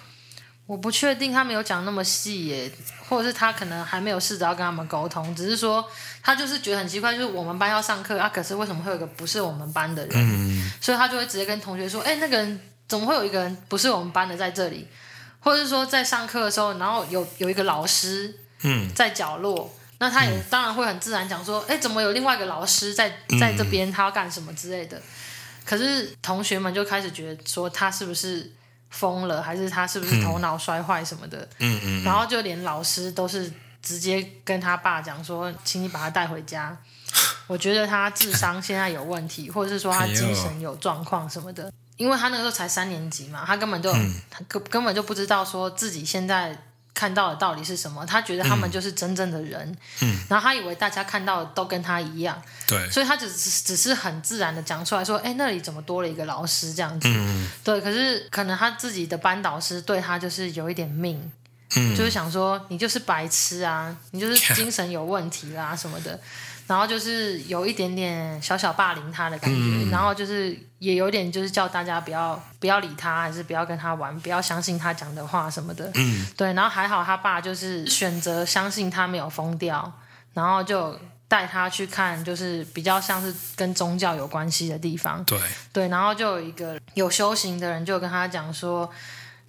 [0.66, 2.72] 我不确定他没有讲那么细耶，
[3.08, 5.84] 或者是他可能还没有试着要跟他们沟通，只是说
[6.24, 10.12] 他就是觉得很奇怪，就是我们班要上课啊，可是为什么会有一个不是我们班的人？
[10.16, 14.88] 嗯，所以他就会直接跟同学说：“哎，那个人怎么会有一个人不是我们班的在这里？”
[15.40, 23.90] 或者是说在上课的时候，然后有有一个老师嗯在角落，嗯、那他也当然会很自然讲说：“哎，怎么有另外一个老师在在这边？
[23.90, 25.00] 他要干什么之类的？”
[25.64, 28.52] 可是同学们就开始觉得说他是不是？
[28.94, 31.48] 疯了，还是他是不是头脑摔坏什么的？
[31.60, 36.76] 嗯嗯，然后就连老师都是直接跟他爸讲说，请你把他带回家。
[37.46, 43.92] 我觉得他智商现在有问题，或者是说他精神有状况什么的，因为他那个时候才三年级嘛，他根本就
[44.30, 46.56] 他根根本就不知道说自己现在。
[46.94, 48.04] 看到的到底是什么？
[48.04, 57.08] 他觉得他们就是真正的人，嗯，然后他以为大家看到的都跟他一样，对，所以他只是只是很自然的讲出来说，哎，那里怎么多了一个老师这样子？
[57.08, 61.32] 嗯，对，可是可能他自己的班导师对他就是有一点命，
[61.76, 66.20] 嗯，就是想说你就是白痴啊，你就是精神有问题啦什么的。
[66.66, 75.90] 然后就是有一点点小小霸凌他的感觉，嗯、然后就是也有点就是叫大家不要不要理他，还是不要跟他玩，不要相信他讲的话什么的。
[75.94, 76.52] 嗯，对。
[76.52, 79.92] 然后还好他爸就是选择相信他没有疯掉，
[80.32, 80.98] 然后就
[81.28, 85.22] 带他去看，就是比较像是跟宗教有关系的地方。
[85.24, 85.38] 对
[85.72, 88.90] 对，然后就有一个有修行的人就跟他讲说。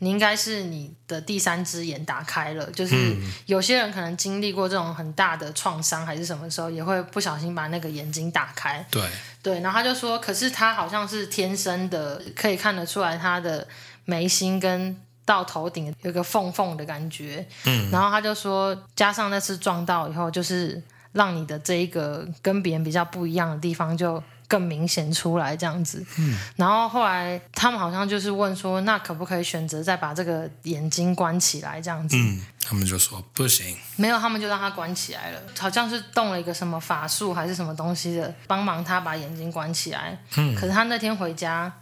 [0.03, 8.85] 你应该是你的第三只眼打开了，就是有些人可能经历过这种很大的创伤，还是什么时候也会不小心把那个眼睛打开。
[8.91, 9.01] 对
[9.41, 13.65] 对，然后他就说，可是他好像是天生的，可以看得出来他的
[14.03, 17.47] 眉心跟到头顶有个缝缝的感觉。
[17.65, 24.21] 嗯，然后他就说，加上那次撞到以后，就是让你的这一个跟别人比较不一样的地方就。
[24.53, 32.15] 更明显出来这样子，嗯，然后后来他们好像就是问说，那可不可以选择再把这个眼睛关起来这样子？
[32.15, 40.15] 嗯，他们就说不行，没有，他们就让他关起来了，好像是动了一个什么法术还是什么东西的，帮忙他把眼睛关起来。
[40.35, 41.73] 嗯，可是他那天回家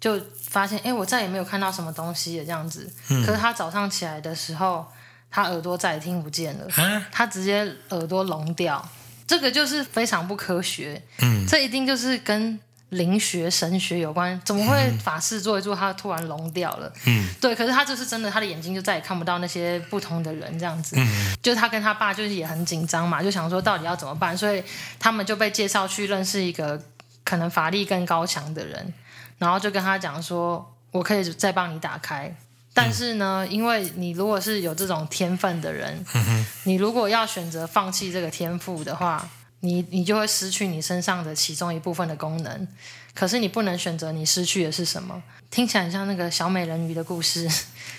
[0.00, 2.92] 就发现，哎，我再也没有看到什么东西了这样子。
[3.10, 4.84] 嗯，可是他早上起来的时候，
[5.30, 8.84] 他耳朵再也听不见了，啊，他直接耳朵聋掉。
[9.28, 14.40] 这个就是非常不科学，嗯，这一定就是跟灵学、神学有关。
[14.42, 16.90] 怎么会法事做一做，他突然聋掉了？
[17.04, 17.54] 嗯，对。
[17.54, 20.96] 可是他就是真的，他的眼睛就再也看不到那些不同的人，这样子。
[20.98, 24.64] 嗯，就他跟他爸就是也很紧张嘛，就想说到底要怎么办，所以
[24.98, 26.82] 他们就被介绍去认识一个
[27.22, 28.94] 可能法力更高强的人，
[29.36, 32.34] 然后就跟他讲说，我可以再帮你打开。
[32.80, 39.28] 但是呢，因为你如果是有这种天分的人，嗯、你如果要选择放弃这个天赋的话，
[39.60, 42.68] 你你就会失去你身上的其中一部分的功能。
[43.12, 45.20] 可是你不能选择你失去的是什么？
[45.50, 47.50] 听起来很像那个小美人鱼的故事。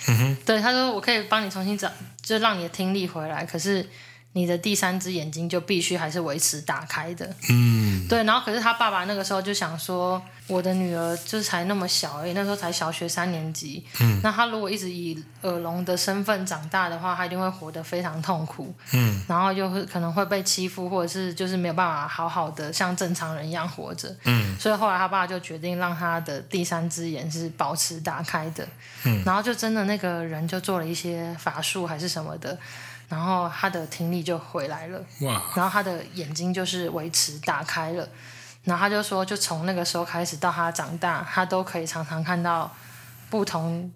[0.07, 3.45] 嗯、 对，他说我可以帮你重新找，就让你的听力回来。
[3.45, 3.85] 可是。
[4.33, 8.23] 你的第三只眼睛就必须还是维持打开的，嗯，对。
[8.23, 28.67] 然后可是他爸爸那个时候就想说，我的女儿就是才那么小而已，那时候才小学三年级，嗯，那他如果一直以耳聋的身份长大的话，他一定会活得非常痛苦，嗯，然后就会可能会被欺负，或者是就是没有办法好好的像正常人一样活着，嗯，所以后来他爸就决定让他的第三只眼是保持打开的，
[29.05, 32.55] 嗯，然后就真的那个人就做了一些法术还是什么的。
[33.09, 35.41] 然后他的听力就回来了，哇！
[35.55, 38.07] 然后他的眼睛就是维持打开了，
[38.63, 42.73] 然后他就说，就从那个时候开始到他长大，他都可以常常看到
[43.29, 43.91] 不同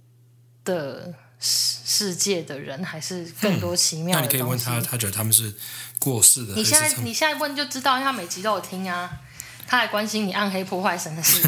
[0.65, 4.37] 的世世界的人，还是更多奇妙的东西。
[4.37, 5.53] 嗯，那你可以问他，他觉得他们是
[5.99, 6.55] 过世的。
[6.55, 9.19] 你现在你现在问就知道，因为他每集都有听啊，
[9.67, 11.47] 他还关心你暗黑破坏神的事。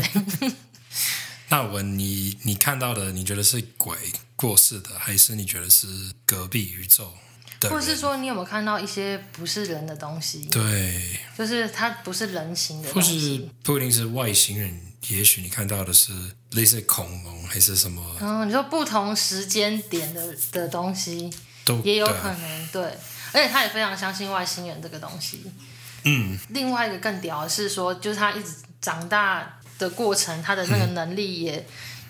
[1.49, 3.97] 那我问你，你看到的，你觉得是鬼
[4.35, 5.87] 过世的，还是你觉得是
[6.27, 7.13] 隔壁宇宙？
[7.69, 10.47] 或是说，你有没有看到一些不是人的东西？
[10.51, 13.11] 对，就是它不是人形的东西。
[13.11, 16.11] 或是不一定是外星人，也许你看到的是
[16.51, 18.01] 类似恐龙还是什么？
[18.19, 21.29] 嗯，你说不同时间点的的东西，
[21.63, 22.97] 都也有可能对，对。
[23.33, 25.43] 而且他也非常相信外星人这个东西。
[26.03, 26.37] 嗯。
[26.49, 28.51] 另外一个更屌的是说，就是他一直
[28.81, 31.57] 长大的过程，他的那个能力也。
[31.57, 31.65] 嗯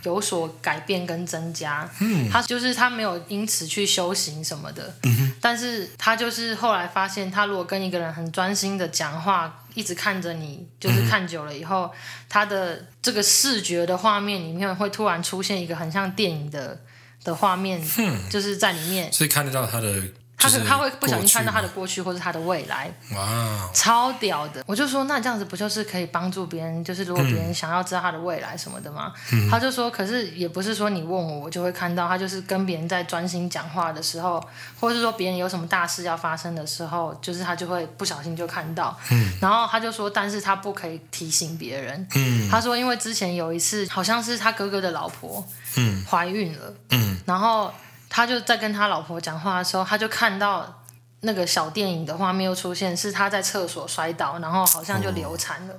[0.06, 11.98] 有所改变跟增加，嗯，他就是他没有因此去修行什么的，嗯哼，但是他就是后来发现，他如果跟一个人很专心的讲话，一直看着你，就是看久了以后，嗯，
[12.30, 16.80] 他的这个视觉的画面里面会突然出现一个很像电影的
[17.24, 20.02] 的画面，嗯，就是在里面，所以看得到他的。
[20.38, 22.94] 他他会不小心看到他的过去或者他的未来。
[23.16, 24.64] 哇，超屌的！
[24.68, 26.84] 我就说，那这样子不就是可以帮助别人？
[26.84, 29.14] 就是如果别人想要知道他的未来什么的吗？
[29.32, 32.08] 嗯、他就说，可是也不是说你问我，我就会看到。
[32.08, 34.44] 他就是跟别人在专心讲话的时候，
[34.80, 38.96] 或者是说别人有什么大事要发生的时候，就是他就会不小心就看到。
[39.12, 42.08] 嗯，然后他就说，但是他不可以提醒别人。
[42.16, 45.44] 嗯，他说，因为之前有一次，好像是他哥哥的老婆，
[45.78, 46.74] 嗯，怀孕了。
[46.92, 47.74] 嗯，然后。
[48.16, 50.82] 他就在跟他老婆讲话的时候，他就看到
[51.20, 55.74] 那个小电影的画面又出现，是他在厕所摔倒，然后好像就流产了。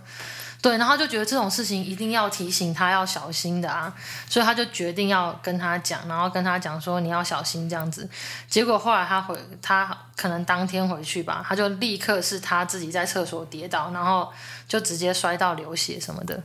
[0.60, 3.90] 对，然后就觉得这种事情一定要提醒他要小心的啊，
[4.28, 8.06] 所以他就决定要跟他讲，然后跟他讲说你要小心这样子。
[8.46, 14.30] 结果后来他回，他可能当天回去吧，他就立刻是他自己在厕所跌倒，然后
[14.68, 16.42] 就直接摔到流血什么的。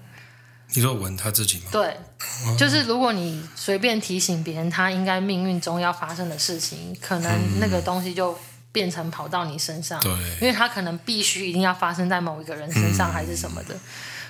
[0.74, 1.66] 你说吻他自己吗？
[1.72, 1.98] 对，
[2.58, 8.38] 就是如果你随便提醒别人，他应该命运中要发生的事情，可能那个东西就
[8.72, 10.00] 变成跑到你身上。
[10.00, 13.76] 对，因为他可能必须一定要发生在某一个人身上，还是什么的。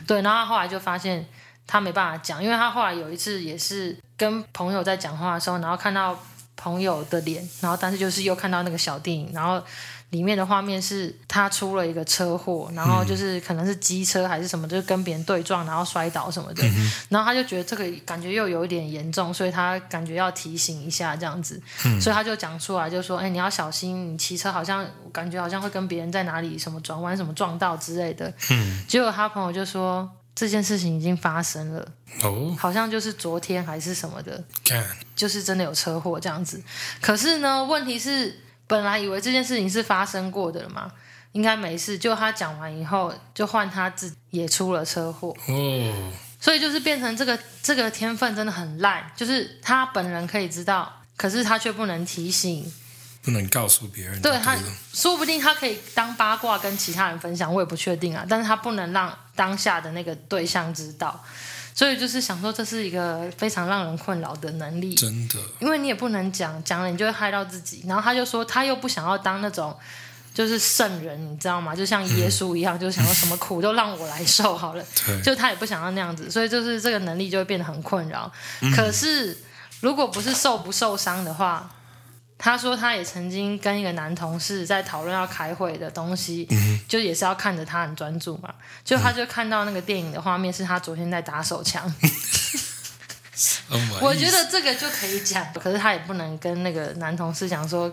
[0.07, 1.27] 对，然后他后来就发现
[1.67, 6.19] 他没办法讲，因为他后来有一次也是跟朋友在讲话的时候，然后看到
[6.55, 9.63] 朋友的脸，然后但是就是又看到那个小电影，然后。
[10.11, 16.63] 里面的画面是他出了一个车祸，然后就是可能是机车还是什么，就是跟别人对撞，然后摔倒什么的。
[16.63, 28.31] 嗯、然后他就觉得这个感觉又有一点严重，所以他感觉要提醒一下这样子，嗯、所以他就讲出来，就说：“哎，你要小心，你骑车好像感觉好像会跟别人在哪里什么转弯什么撞到之类的。
[28.49, 31.87] 嗯”结果他朋友就说这件事情已经发生了，
[32.23, 36.61] 哦，好像就是昨天还是什么的，干就是真的有车祸这样子。
[36.99, 38.41] 可是呢，问题是。
[38.71, 40.89] 本来以为这件事情是发生过的了嘛，
[41.33, 41.97] 应该没事。
[41.97, 45.35] 就他讲完以后，就换他自己也出了车祸。
[45.47, 52.71] 哦，所以就是变成这个这个天分真的很烂，就是他本人可以知道，可是他却不能提醒，
[53.21, 54.21] 不能告诉别人。
[54.21, 54.55] 对，他
[54.93, 58.25] 说不定他可以当八卦跟其他人分享，我也不确定啊。
[58.29, 61.21] 但是他不能让当下的那个对象知道。
[61.73, 65.35] 所以就是想说，这是一个非常让人困扰的能力，真的。
[65.59, 67.83] 因为你也不能讲，讲了你就会害到自己。
[67.87, 69.75] 然后他就说，他又不想要当那种
[70.33, 71.75] 就是圣人，你知道吗？
[71.75, 74.83] 就像耶稣一样，嗯、就想要什么苦都让我来受好了。
[75.05, 78.31] 对就他也不想要那样子，所以就是这个能力就会变得很困扰。
[78.61, 79.37] 嗯、可是
[79.79, 81.69] 如果不是受不受伤的话。
[82.43, 88.51] 他说，他也曾经跟一个男同事在讨论要开会的东西，嗯、就也是要看着他很专注嘛。
[88.83, 91.81] 就他就看到那个电影的画面，是他昨天在打手枪。
[94.01, 97.91] 我觉得这个就可以讲，可是他也不能跟那个男同事讲说，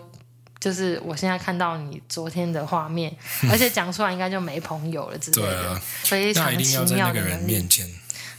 [0.59, 3.15] 就是我现在看到你昨天的画面，
[3.51, 5.69] 而且讲出来应该就没朋友了之类的。
[5.69, 7.87] 啊、非常奇妙的人面前。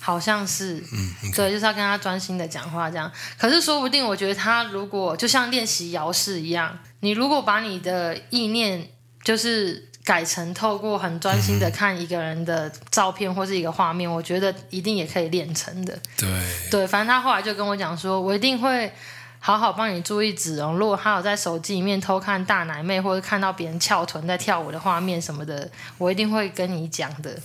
[0.01, 1.37] 好像是，嗯，okay.
[1.37, 3.13] 对，就是要跟他专心的讲话这样。
[3.39, 8.89] 可是说不定，我觉得他如果就像练习摇式一样，你如果把你的意念
[9.23, 15.97] 就是改成透过很专心的看一个人的照片或是一个画面，我觉得一定也可以练成的。
[16.17, 16.29] 对，
[16.71, 18.91] 对，反正他后来就跟我讲说，我一定会
[19.39, 20.79] 好好帮你注意子荣。
[20.79, 27.39] 如果他有在手机里面偷看大奶妹或者看到别人翘臀在跳舞的画面什么的，我一定会跟你讲的。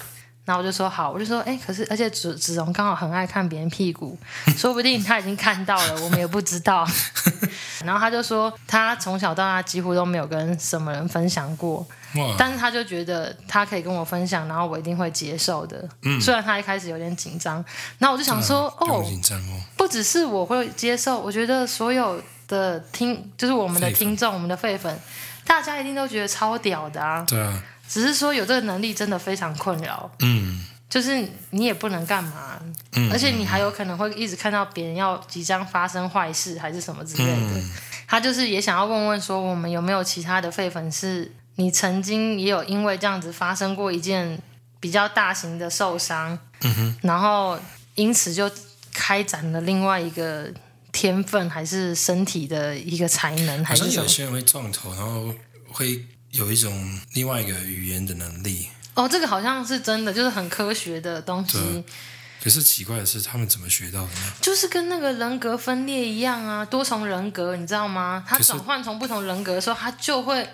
[0.45, 4.17] 然后我就说好，我就说哎，可是而且子子荣刚好很爱看别人屁股，
[4.55, 6.87] 说不定他已经看到了，我们也不知道。
[7.83, 11.85] 然后他就说他从小到大几乎都没有跟什么人分享过，
[12.37, 15.87] 但是他就觉得他可以跟我分享，然后我一定会接受的。
[16.03, 17.63] 嗯，虽然他一开始有点紧张，
[17.97, 24.99] 然后我就想说、啊、哦，紧张哦，不只是我会接受，我觉得所有的听就是我们的听众，我们的废粉，
[25.45, 27.25] 大家一定都觉得超屌的啊。
[27.27, 27.63] 对啊。
[27.87, 32.59] 只是说有这个能力真的非常困扰，嗯，就是你也不能干嘛，
[32.93, 37.59] 嗯，而且你还有可能会一直看到别人要即将发生坏事还是什么之类的。
[37.59, 37.71] 嗯，
[38.07, 44.41] 他就是也想要问问说，我们有没有其他的废粉是，你曾经也有因为这样子发生过一件
[44.79, 47.59] 比较大型的受伤，嗯哼，然后
[47.93, 48.49] 因此就
[48.91, 50.51] 开展了另外一个
[50.91, 55.33] 天分还是身体的一个才能，还是有些人会撞头，然后
[55.71, 56.03] 会。
[56.35, 61.57] 有一种另外一个语言的能力哦，这个好像是真的，就是很科学的东西。
[62.43, 64.33] 可是奇怪的是，他们怎么学到的呢？
[64.41, 68.23] 就是跟那个人格分裂一样啊，多重人格，你知道吗？
[68.27, 70.47] 他转换从不同人格的时候，他就会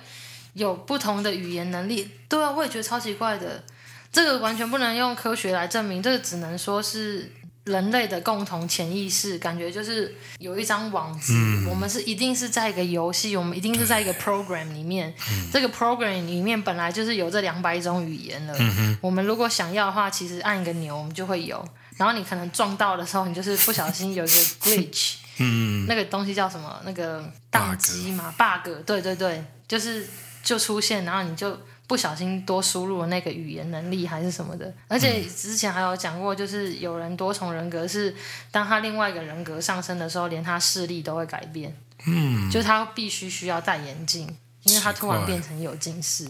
[0.54, 2.10] 有不同的语言能力。
[2.30, 3.63] 对啊，我也觉得超奇怪的，
[4.12, 7.32] 这个完全不能用科学来证明，这个只能说是。
[7.65, 15.13] 人类的共同潜意识，感觉就是有一张网子，嗯、我们是一定是在一个游戏，我们一定是在一个 program 里面。
[15.30, 18.56] 嗯、这个 program 里面本来就是有这两百种语言了。
[18.58, 21.63] 嗯、哼我们如果想要的话，其实按一个钮，我们就会有。
[21.97, 25.13] 然后你可能撞到的时候，你就是不小心有一个 glitch。
[25.38, 26.82] 嗯，那个东西叫什么？
[26.84, 30.08] 那个宕机嘛，bug，对对对，就是
[30.43, 31.60] 就出现，然后你就
[31.91, 34.73] 不小心多输入了那个语言能力还是什么的。
[34.88, 38.15] 而且之前还有讲过，就是有人多重人格是
[38.49, 41.75] 当他另外一个人格上升的时候，连他视力都会改变。
[42.06, 44.25] 嗯，就他必须需要戴眼镜，
[44.63, 46.25] 因为他突然变成有近视。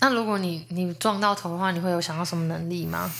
[0.00, 3.12] 那如果你你撞到头的话，你会有想要什么能力吗？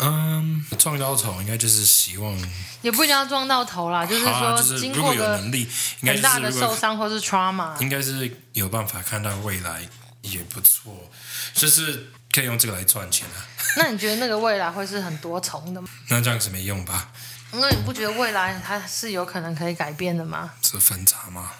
[0.00, 2.36] 嗯，撞到头应该就是希望，
[2.82, 5.68] 也不一定要撞到头啦，就是说经过的能力
[6.00, 9.86] 很大的受伤或是 trauma，应该是有办法看到未来
[10.22, 11.10] 也不错，
[11.54, 13.38] 就是可以用这个来赚钱啊。
[13.76, 15.88] 那你觉得那个未来会是很多重的吗？
[16.08, 17.10] 那这样子没用吧？
[17.52, 20.52] 那你不觉得未来它是有可能可以改变的吗？
[20.62, 21.50] 是分叉吗？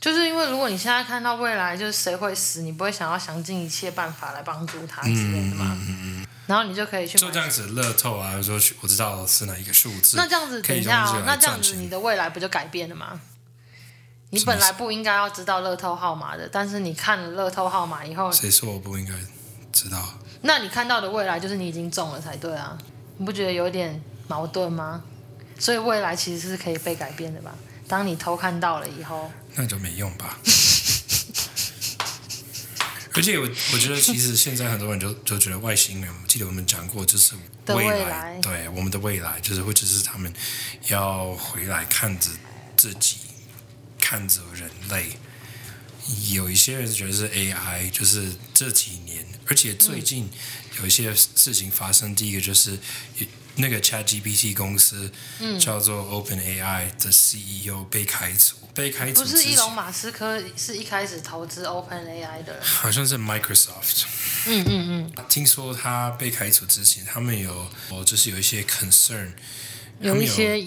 [0.00, 5.76] 就是因为如果你现在看到未来就是谁会死，你不会想要想尽一切办法来帮助他之类的吗？
[5.78, 10.16] 嗯嗯嗯然后你就可以去就这样子乐透啊，说我知道是哪一个数字。
[10.16, 13.20] 那这样子等一下哦，那这样子你的未来不就改变了吗？
[14.30, 19.12] 你本来不应该要知道乐透号码的，但是你看了乐透号码以后，谁说我不应该
[19.72, 20.14] 知道？
[20.42, 22.78] 那你看到的未来就是你已经中了才对啊！
[23.18, 25.02] 你不觉得有点矛盾吗？
[25.58, 27.52] 所以未来其实是可以被改变的吧？
[27.86, 30.38] 当你偷看到了以后，那就没用吧。
[33.12, 37.34] 而且我我觉得，其实现在很多人就就觉得外星人，我记得我们讲过，就是
[37.66, 40.32] 未来，未来对我们的未来，就是或者是他们
[40.86, 42.30] 要回来看着
[42.76, 43.16] 自己，
[44.10, 45.16] 看着人类。
[46.32, 50.28] 有一些人觉得是 AI，就是这几年，而且最近
[50.80, 52.10] 有一些事情发生。
[52.10, 52.76] 嗯、第一个就是
[53.54, 58.56] 那个 ChatGPT 公司，嗯、叫做 OpenAI 的 CEO 被开除。
[58.74, 64.06] 被开除不是伊隆马斯克是一开始投资 OpenAI 的人，好像是 Microsoft。
[64.46, 65.24] 嗯嗯嗯。
[65.28, 69.30] 听说他被开除之前，他们有哦，就是有一些 concern，
[70.00, 70.58] 有一些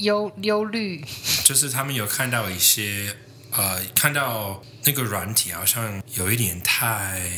[0.00, 1.04] 忧忧虑，
[1.44, 3.16] 就是他们有看到一些
[3.52, 7.30] 呃，看到那个软体好像有一点太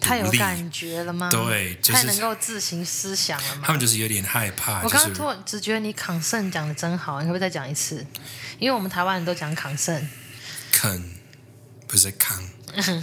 [0.00, 1.28] 太有感觉了吗？
[1.30, 3.62] 对，就是、太能够自行思想了吗？
[3.64, 4.82] 他们就是有点害怕。
[4.82, 8.06] 我刚刚突然只觉得你 concern 讲的真好，你可不可以再讲一次？
[8.58, 11.02] 因为我们台湾人都讲 concern，con
[11.86, 12.42] 不是 con，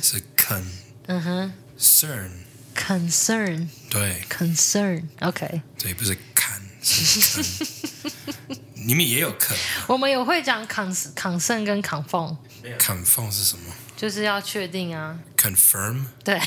[0.02, 0.64] 是 con，
[1.08, 6.62] 嗯哼，cern，concern，对，concern，OK，对，不是 con，
[8.86, 9.56] 你们也有 con，
[9.88, 13.74] 我们有会讲 con，concern 跟 confirm，confirm 是什么？
[13.98, 16.40] 就是要确定啊，confirm，对，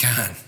[0.00, 0.34] 看。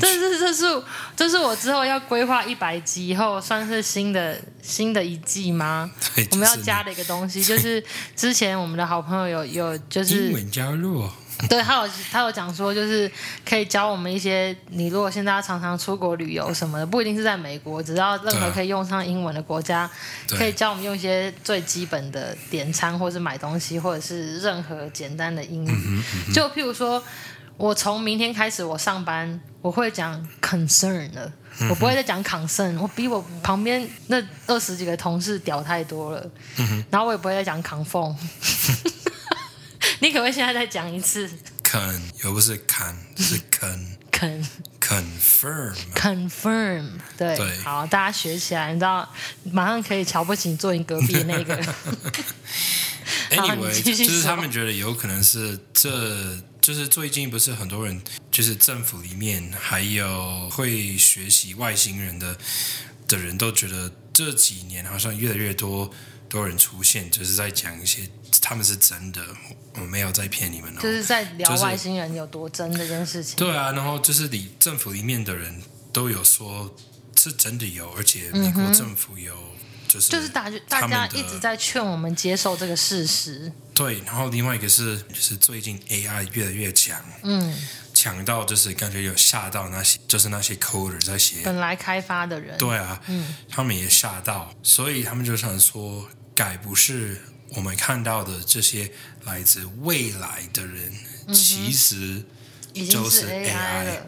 [0.00, 0.82] 这是这是
[1.16, 5.90] 这是我之后要规划一百集以后算是新的新的一季吗？
[6.14, 7.82] 对，我们要加的一个东西就是
[8.16, 11.08] 之前我们的好朋友有有就是英文加入，
[11.48, 13.10] 对，他有他有讲说就是
[13.44, 19.90] 可以教我们一些，你如果现在常常出国旅游什么的，不一定是在美国，只要任何可以用上英文的国家，
[20.28, 27.02] 可以教我们用一些最基本的点餐或是买东西，或者是任何简单的英语，嗯嗯，就譬如说。
[27.58, 32.76] 我从明天开始，我上班我会讲 concern 了，嗯、我不会再讲 concern。
[32.80, 38.16] 我比我旁边那二十几个同事屌太多了，嗯、然后我也不会再讲 confirm。
[40.02, 41.30] 你可不可以现在再讲一次
[41.62, 43.78] ？con 又不是 can，是 con。
[44.10, 44.44] con
[44.80, 49.08] confirm confirm 对，对好，大家学起来，你知道，
[49.44, 51.56] 马上可以瞧不起你坐你隔壁的那个。
[53.30, 56.36] Anyway，就是他们觉得有可能是这。
[56.60, 62.36] 就是最近不是很多人，就是政府里面还有会学习外星人的
[63.08, 65.90] 的人都觉得这几年好像越来越多
[66.32, 68.08] 多人出现，就是在讲一些
[68.40, 69.22] 他们是真的，
[69.74, 70.80] 我没有在骗你们哦。
[70.80, 73.36] 就是在聊外星人有多真这件事情。
[73.36, 76.74] 对啊，然后就是里政府里面的人都有说
[77.18, 79.34] 是真的有，而且美国政府有。
[79.34, 79.58] 嗯
[79.92, 83.52] 就是就是大大家一直在劝我们接受这个事实。
[83.74, 87.54] 对，然后另外一个是，就是最近 AI 越来越强，嗯，
[87.92, 97.20] 强到就是感觉有吓到那些，就是那些 coder 在写，本来开发的人，对啊，嗯，他们也吓到，所以他们就想说，该不是
[97.54, 98.90] 我们看到的这些
[99.24, 100.92] 来自未来的人，
[101.26, 102.24] 嗯、其实
[102.90, 104.06] 就是 AI 了。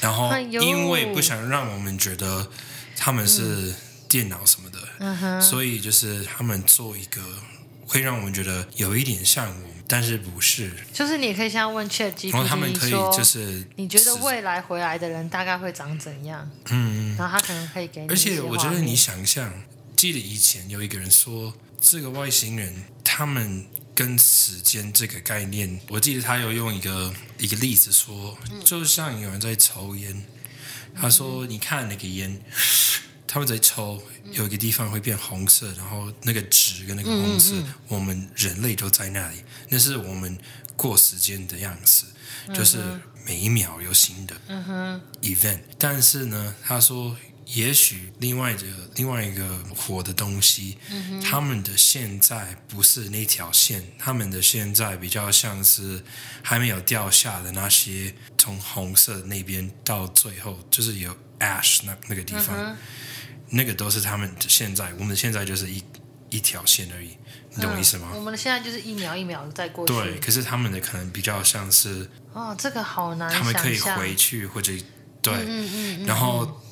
[0.00, 2.50] 然后因为不想让我们觉得
[2.96, 3.74] 他们是
[4.08, 4.78] 电脑什么的。
[4.98, 7.20] 嗯，所以就是他们做一个
[7.86, 10.72] 会让我们觉得有一点像我，但是不是。
[10.92, 16.50] 就是你可以现在问 ChatGPT 然后他们可以就是你觉得未来回来的人大概会长怎样？
[16.70, 18.08] 嗯，然后他可能可以给你。
[18.08, 19.52] 而且我觉得你想象，
[20.00, 28.34] 记得以前有一个人说，这个外星人他们跟时间这个概念，我记得他有用一个一个例子说，
[28.64, 30.24] 就像有人在抽烟，
[30.94, 32.40] 他说你看那个烟。
[33.28, 39.36] 他们在抽，有一个地方会变红色，然后那个纸跟那个红色，嗯嗯、我们人类都在那里，
[39.68, 40.38] 那是我们
[40.76, 42.06] 过时间的样子，
[42.54, 42.78] 就是
[43.26, 44.34] 每一秒有新的
[45.20, 45.60] event。
[45.78, 47.14] 但是呢，他说。
[47.46, 48.64] 也许另外的
[48.94, 56.02] 另外一个火的东西，嗯、他们的现在不是那条线，他们的现在比较像是
[56.42, 62.76] 还没有掉下的那些，从红色那边到最后就是有 ash 那那个地方，嗯、
[63.50, 65.82] 那个都是他们的现在，我们现在就是一
[66.28, 67.16] 一条线而已，
[67.56, 68.12] 你懂我意思吗？
[68.14, 69.92] 我们的现在就是一秒一秒在过去。
[69.92, 74.72] 对，可是他们的可能比较像是哦，这个好难，他们可以回去或者
[75.20, 76.62] 对，嗯嗯嗯、然后。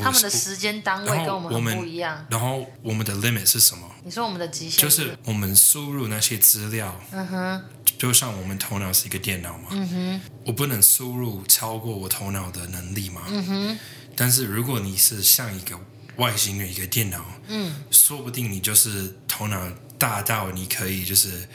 [0.00, 2.26] 他们的时间单位跟我们不一样。
[2.30, 3.88] 然后我们的 limit 是什么？
[4.04, 6.98] 你说我们的极限就是我们输入那些资料。
[7.12, 7.62] 嗯哼。
[7.96, 9.68] 就像我们头脑是一个电脑嘛。
[9.70, 10.20] 嗯哼。
[10.46, 13.22] 我不能输入超过我头脑的能力嘛。
[13.28, 13.78] 嗯哼。
[14.16, 15.78] 但是如果你是像一个
[16.16, 19.60] 外星人一个电脑，嗯，说不定你就是头脑
[19.98, 21.48] 大到你可以就是。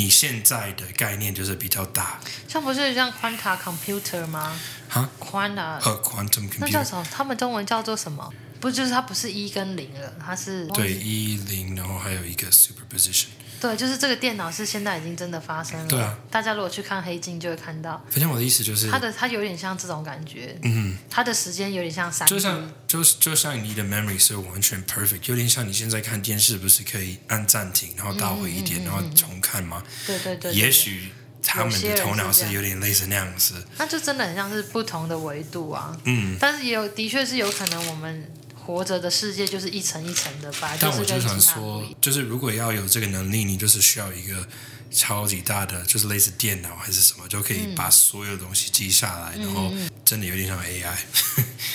[0.00, 4.58] 你现在的概念就是比较大，像不是像 quantum computer 吗？
[4.88, 7.06] 啊，quantum，呃，quantum computer，那叫什么？
[7.12, 8.32] 他们中文叫做什么？
[8.60, 13.26] 不就是它不是一跟零了，它是对一零，然后还有一个 superposition。
[13.60, 15.86] 对，就是这个电脑是现在已经真的发生了。
[15.86, 18.02] 对啊，大家如果去看黑镜就会看到。
[18.08, 29.82] 反正我的意思就是，它的它有点像这种感觉，嗯，它的时间有点像三，就像就就像你的 memory 是完全 perfect，有点像你现在看电视不是可以按暂停，然后倒回一点，然后重看吗？
[30.06, 30.54] 对对对。
[30.54, 33.62] 也许他们的头脑是有点类似那样子。
[33.76, 35.94] 那就真的很像是不同的维度啊。
[36.04, 36.36] 嗯。
[36.40, 38.32] 但是也有，的确是有可能我们。
[38.64, 40.76] 活着的世界就是一层一层的吧。
[40.80, 44.46] 但我就想说，就是如果要有这个能力，你就是需要一个
[44.90, 49.72] 超级大的，就是类似电脑还是什么，就可以把所有东西记下来，嗯、然后
[50.04, 50.96] 真的有点像 AI。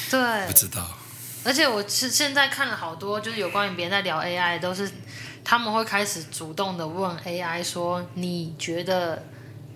[0.09, 0.97] 对， 不知道。
[1.43, 4.89] 而且我是现在看了好多，就是有关于别人在聊 AI，都是
[5.43, 9.23] 他们会开始主动的问 AI 说：“你觉得？”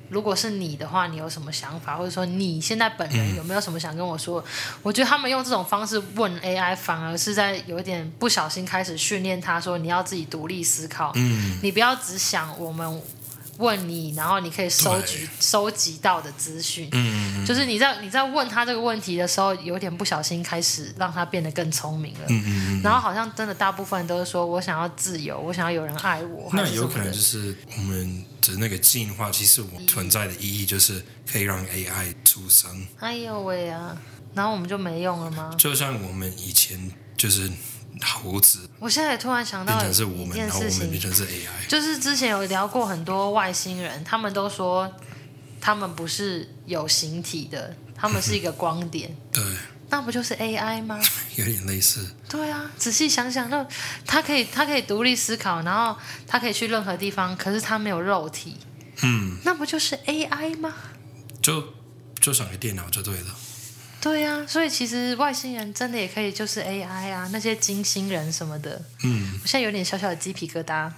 [0.10, 4.42] 如果是你的话，你有什么想法，或者说你现在本人有没有什么想跟我说？
[4.42, 4.44] 嗯、
[4.82, 13.02] 我觉得他们用这种方式问 AI，反而是在有一点不小心开始训练他说，你要自己独立思考，嗯、你不要只想我们。
[13.60, 32.88] 问你，然后你可以收集收集到的资讯，嗯，就是你在你在问他这个问题的时候，有点不小心开始让他变得更聪明了，嗯嗯嗯，然后好像真的大部分都是说我想要自由，我想要有人爱我，那有可能就是我们的那个进化，其实我存在的意义就是可以让 AI 出生。
[33.00, 33.98] 哎呦喂啊，
[34.34, 35.54] 然后我们就没用了吗？
[35.58, 37.52] 就像我们以前就是。
[38.02, 39.94] 猴子，我现在也突然想到一
[40.32, 41.00] 件事情，
[41.68, 44.92] 就是之前有聊过很多外星人，他们都说
[45.60, 49.14] 他们不是有形体的，他们是一个光点。
[49.34, 49.44] 对，
[49.90, 51.00] 那不就是 AI 吗？
[51.36, 52.16] 有点类似。
[52.30, 53.66] 对啊，仔细想想，那
[54.06, 58.58] 他可以，他可以独立思考，然后他可以去任何地方，可是他没有肉体。
[59.02, 60.74] 嗯，那不就是 AI 吗？
[61.42, 61.64] 就
[62.20, 63.36] 就像个电脑就对了。
[64.02, 68.82] 对呀、啊，所以其实外星人真的也可以就是 AI 啊，那些金星人什么的。
[69.04, 70.92] 嗯，我现在有点小小的鸡皮疙瘩。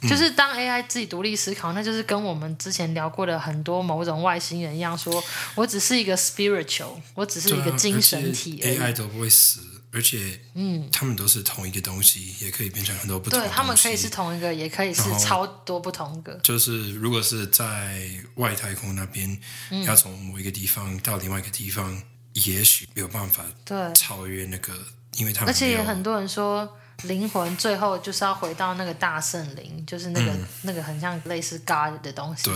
[0.00, 5.24] 嗯、就是当 AI 自己独立思考，那就是跟我们之前聊过的很多某种外星人一样说，说
[5.56, 8.60] 我只是一个 spiritual，我只是一个精神体。
[8.62, 9.60] AI 都不会死，
[9.90, 13.40] 而且嗯，他们都是同一个东西，也可以变成很多不同。
[13.40, 16.38] 对，他们可以是同一个，也可以是超多不同个。
[16.44, 19.36] 就是如果是在外太空那边，
[19.70, 22.00] 嗯、要从某一个地方到另外一个地方。
[22.46, 24.72] 也许没有办法对超越那个，
[25.16, 32.44] 因为他们而且也很多人说，灵魂最后就是要回到那个大圣灵，就是那个、嗯、那个很像类似 God 的东西。
[32.44, 32.54] 对。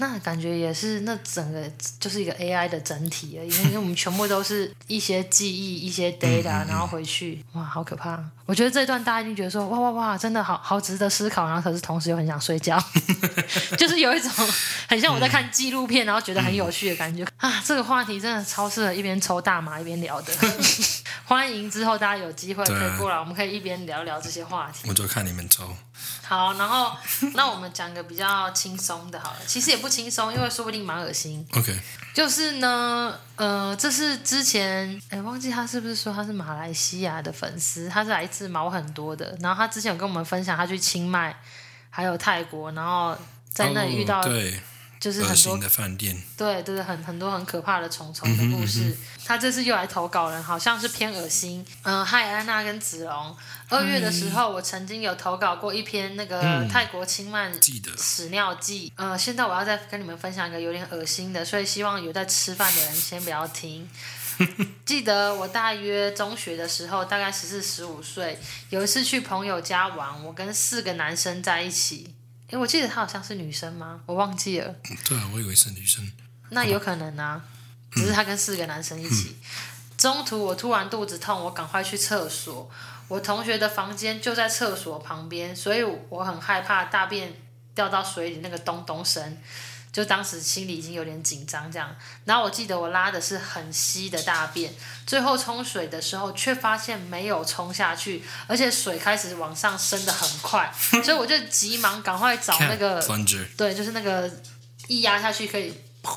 [0.00, 1.62] 那感觉也是，那整个
[2.00, 8.18] 就是一个 AI 的整体而已，因为我们全部都是一些记忆、一些 data，然后回去，哇，好可怕！
[8.46, 12.82] 我觉得这段大家一定觉得说，哇哇哇，真的好好值得思考，然后可是同时又很想睡觉，
[13.76, 14.30] 就是有一种
[14.88, 17.62] 很像我在看纪录片，然后觉得很有趣的感觉 啊！
[17.64, 20.32] 这个话题真的超适合一边抽大麻一边聊的。
[21.26, 24.88] 欢迎之后大家有机会可以过来，我们可以一边聊聊这些话题。
[24.88, 25.76] 我就看你们抽。
[26.22, 26.96] 好，然后
[27.34, 31.46] 那我们讲个比较轻松的，好了，其实也不轻松，因为说不定蛮恶心。
[31.56, 31.76] OK，
[32.14, 41.36] 就是呢，呃，这是之前，哎，忘记他是不是说他是马来西亚的粉丝，他是来自毛很多的，然后他之前有跟我们分享他去清迈，
[41.90, 43.16] 还有泰国，然后
[43.52, 44.22] 在那里遇到。
[44.22, 44.60] 对。
[45.00, 48.80] 就是很多的饭店，对，就是很很多很可怕的虫虫的故事。
[48.80, 51.64] 嗯哼嗯哼，他这次又来投稿了，好像是偏恶心。
[51.84, 53.34] 嗯、呃，嗨，安娜跟子龙，
[53.70, 57.50] 二月的时候我曾经有投稿过一篇那个泰国清迈
[57.96, 58.92] 屎尿记。
[58.96, 63.88] 嗯、呃，现在我要再跟你们分享一个有点恶心的，所以希望有在吃饭的人先不要听。
[64.84, 68.38] 记得我大约中学的时候，大概十四十五岁，
[68.68, 72.14] 有一次去朋友家玩，我跟四个男生在一起。
[72.50, 74.00] 诶，我记得她好像是女生吗？
[74.06, 74.74] 我忘记了。
[75.08, 76.10] 对啊，我以为是女生。
[76.50, 77.42] 那有可能啊，
[77.92, 79.36] 只是她跟四个男生一起。
[79.40, 79.46] 嗯、
[79.96, 82.70] 中途我突然肚子痛，我赶快去厕所。
[83.08, 87.34] 我同学的房间就在厕所旁边，所以我很害怕大便
[87.74, 89.38] 掉到水里那个咚咚声。
[89.92, 91.94] 就当时心里已经有点紧张，这样。
[92.24, 94.72] 然后我记得我拉的是很稀的大便，
[95.06, 100.72] 最后冲水的时候却发现没有冲下去，而且水开始往上升的很快，
[101.02, 103.02] 所以我就急忙赶快找那个，
[103.56, 104.30] 对，就是那个
[104.86, 105.72] 一压下去可以
[106.02, 106.16] 砰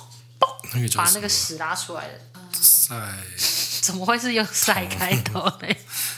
[0.72, 2.20] 砰把那个屎拉出来的。
[2.52, 2.96] 塞，
[3.82, 5.68] 怎么会是用塞开头呢？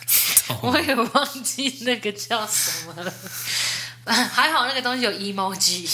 [0.62, 3.14] 我也忘记那个叫什么了。
[4.06, 5.90] 还好那个东西有 emoji。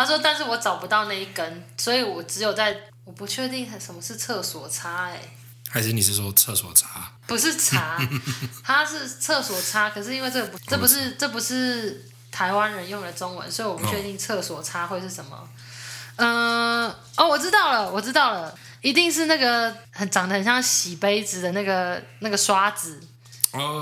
[0.00, 2.74] 他说：“但是我找不到那一根，所以我只有在
[3.04, 5.20] 我不确定什么是厕所擦哎，
[5.68, 7.12] 还是你是说厕所擦？
[7.26, 7.98] 不是擦，
[8.64, 9.90] 它是厕所擦。
[9.90, 15.48] 可是因为这个不，这不是这不是台湾人用的中文，所以我不确定厕所擦会是什么。
[16.16, 23.00] 嗯、哦呃，哦，我知道了，我知道了，一定是那个很长得很像洗杯子的那个那个刷子。”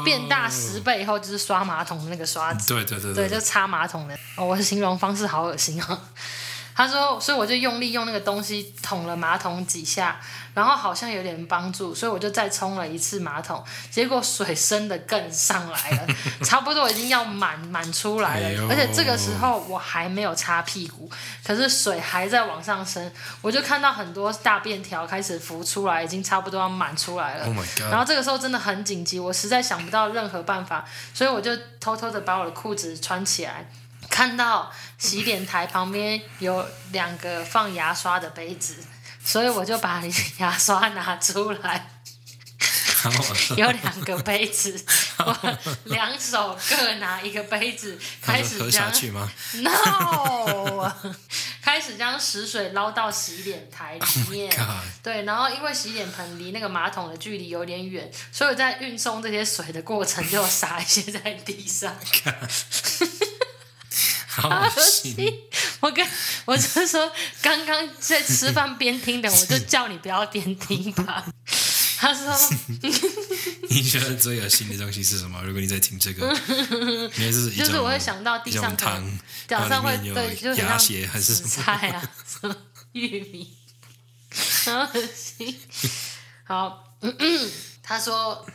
[0.05, 4.15] 变大十倍以后就是刷马桶的那个刷子，对对对对，对就擦马桶的。
[4.37, 6.01] 哦，我的形容方式好恶心啊。
[6.79, 10.21] 他说，所以我就用力用那个东西捅了马桶几下，
[10.55, 16.07] 然后好像有点帮助，所以我就再冲了一次马桶，结果水升的更上来了，
[16.47, 21.11] 差不多已经要满满出来了，哎、而且这个时候我还没有擦屁股，
[21.45, 23.11] 可是水还在往上升，
[23.41, 27.47] 我就看到很多大便条开始浮出来，已经差不多要满出来了。
[27.47, 27.57] Oh.
[27.91, 31.51] 然后这个时候真的很紧急，我实在想不到任何办法，所以我就
[31.81, 33.69] 偷偷的把我的裤子穿起来。
[34.19, 38.75] 看到洗脸台旁边有两个放牙刷的杯子，
[39.25, 40.03] 所以我就把
[40.39, 41.89] 牙刷拿出来。
[43.57, 44.85] 有两个杯子，
[45.25, 48.91] 我两手各拿一个杯子，开始将
[49.63, 50.93] no
[51.63, 54.51] 开始将食水捞到洗脸台里面。
[54.59, 54.69] Oh、
[55.01, 61.95] 对，然后因为洗脸盆离那个马桶的距离有点远，所以在运送这些水的过程就洒一些在地上。
[64.41, 65.35] 好恶心！
[65.81, 66.07] 我跟
[66.45, 67.11] 我就说，
[67.43, 71.25] 刚刚在吃饭边听的， 我就叫你不要边听吧。
[72.01, 72.33] 他说
[73.69, 75.43] ：“你觉得最恶心的东西是什么？
[75.43, 79.03] 如果你在听这个，是就是我会想到地上汤，
[79.49, 82.11] 脚上会对，就是鸭血还是什么菜啊？
[82.41, 82.57] 什么
[82.93, 83.57] 玉米？
[84.65, 85.59] 好恶心！
[86.45, 87.51] 好，嗯嗯，
[87.83, 88.47] 他说。”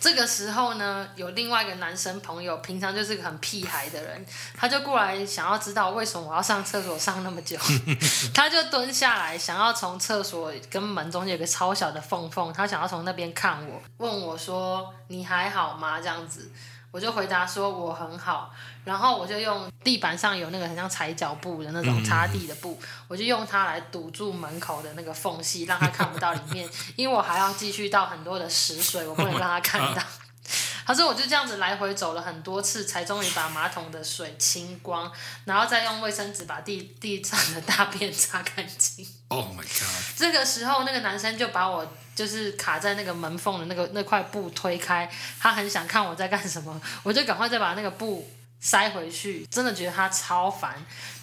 [0.00, 4.24] 这个时候呢，有另外一个男生朋友，平常就是个很屁孩的人，
[4.56, 7.58] 他就过来想要知道为什么我要上厕所上那么久，
[8.32, 16.50] 他就蹲下来想要从厕所跟门中间有个超小的缝缝，他想要从那边看我，问我说：“你还好吗？”这样子。
[16.92, 18.52] 我就回答说我很好，
[18.84, 30.02] 然后我就用地板上有那个很像踩脚布的那种擦地的布，我就用它来堵住门口的那个缝隙，让他看不到里面，因为我还要继续倒很多的屎水，我不能让他看到。
[30.84, 35.08] 他说我就这样子来回走了很多次，才终于把马桶的水清光，
[35.44, 39.06] 然后再用卫生纸把地地上的大便擦干净。
[39.28, 40.16] Oh my god！
[40.16, 41.86] 这个时候那个男生就把我。
[42.20, 45.10] 就是卡在那个门缝的那个那块布推开，
[45.40, 50.74] 他很想看我在干什么，我就赶快再把那个布塞回去，真的觉得他超烦。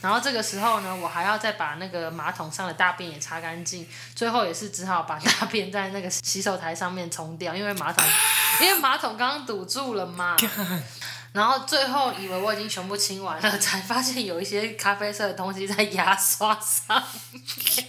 [0.02, 8.04] 然后这个时候呢，我还要再把那个马桶上的大便也擦干净，最后也是只好把大便在那个洗手台上面冲掉，因为马桶
[8.60, 10.36] 因为马桶刚刚堵住了嘛。
[11.32, 17.86] 然后最后以为我已经全部清完了，才发现有一些咖啡色的东西在牙刷上面。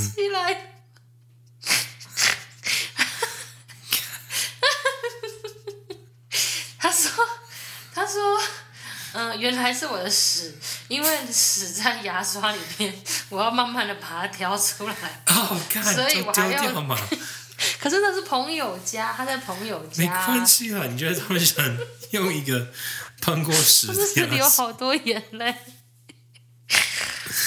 [0.00, 0.72] 起来！
[6.78, 7.10] 他说
[7.94, 8.40] ：“他说，
[9.12, 10.56] 嗯、呃，原来是我的屎，
[10.88, 14.94] 因为屎在牙刷里面，我要慢慢的把它挑出来。
[15.26, 15.60] 哦，
[15.94, 16.62] 所以我还要。
[17.78, 20.02] 可是那是朋友家，他在朋友家。
[20.02, 21.62] 没关系啦，你觉得他们想
[22.12, 22.72] 用一个
[23.20, 23.88] 喷过屎？
[23.92, 25.54] 可是有好多眼泪。”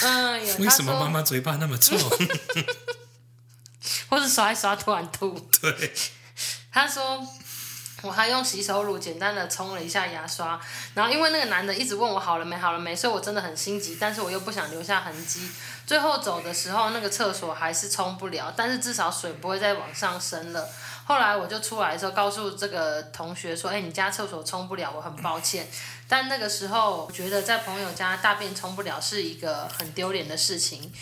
[0.04, 1.96] 嗯，为什么妈妈嘴巴那么臭？
[4.08, 5.30] 或者刷一刷突然吐。
[5.60, 5.92] 对，
[6.70, 7.26] 他说
[8.02, 10.60] 我还用洗手乳简单的冲了一下牙刷，
[10.94, 15.48] 然后因为那个男的一直问我好了没好了没，所以我真的很心急，但是我又不想留下痕迹。
[15.86, 20.68] 最后走的时候，那个厕所还是冲不了，但是至少水不会再往上升了。
[21.06, 25.68] 后来我就出来的时候，告诉这个同学说：“哎，你家厕所冲不了，我很抱歉。”
[26.08, 30.92] 但那个时候，我觉得在朋友家大便冲不了是一个很丢脸的事情。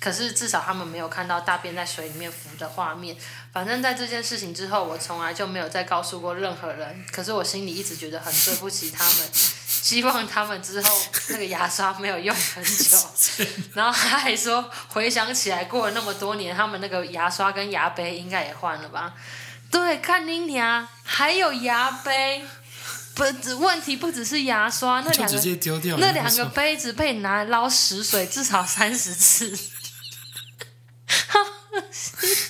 [0.00, 3.16] 可是至少他们没有看到大便在水里面浮的画面。
[3.52, 7.04] 反正，在这件事情之后，我从来就没有再告诉过任何人。
[7.10, 12.96] 可是我心里一直觉得很对不起他们，希望他们之后那个牙刷没有用很久。
[13.74, 19.14] 然后他还说，回想起来过了那么多年，他们那个牙刷跟牙杯应该也换了吧？
[19.68, 22.44] 对，看你娘，还有牙杯，
[23.18, 25.40] 不，问题不只是牙刷，那两个
[25.98, 29.58] 那两个杯子被你拿来捞屎水至少三十次。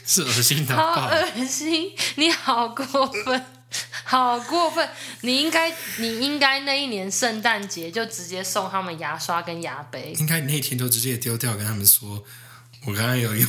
[0.06, 1.92] 是恶心的，好恶心！
[2.16, 3.44] 你好过分，
[4.04, 4.88] 好过分！
[5.20, 10.14] 你应该，你应该那一年圣诞节就直接送他们牙刷跟牙杯。
[10.18, 12.24] 应该那天就直接丢掉，跟他们说，
[12.86, 13.48] 我刚刚有用。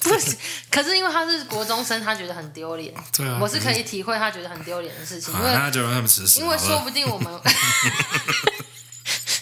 [0.00, 0.36] 不是，
[0.70, 2.94] 可是因为他是国中生，他觉得很丢脸。
[3.16, 5.34] 对啊，我是可以体会他觉得很丢脸的事情。
[5.34, 6.40] 啊、因为他就让他们吃屎。
[6.40, 7.32] 因为说不定我们。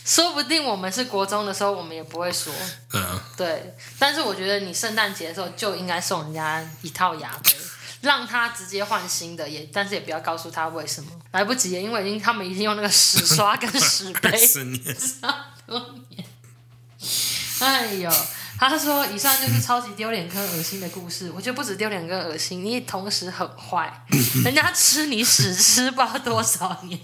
[0.04, 2.52] 说不定我们是国中的时候，我们也不会说。
[2.92, 3.20] 嗯。
[3.36, 7.50] 对，但是我觉得你圣诞节的时候就应该送人家一套牙杯，
[8.02, 14.36] 让他直接换新的，也但是也不要告诉他为什么，来不及，因为已经他们已经用那个屎刷跟屎杯。
[14.46, 14.96] 十年。
[15.66, 16.24] 多年。
[17.60, 18.10] 哎呦，
[18.58, 21.30] 他说以上就是超级丢脸跟恶心的故事。
[21.34, 24.04] 我觉得不止丢脸跟恶心，你也同时很坏，
[24.44, 26.98] 人家吃你屎吃不知道多少年。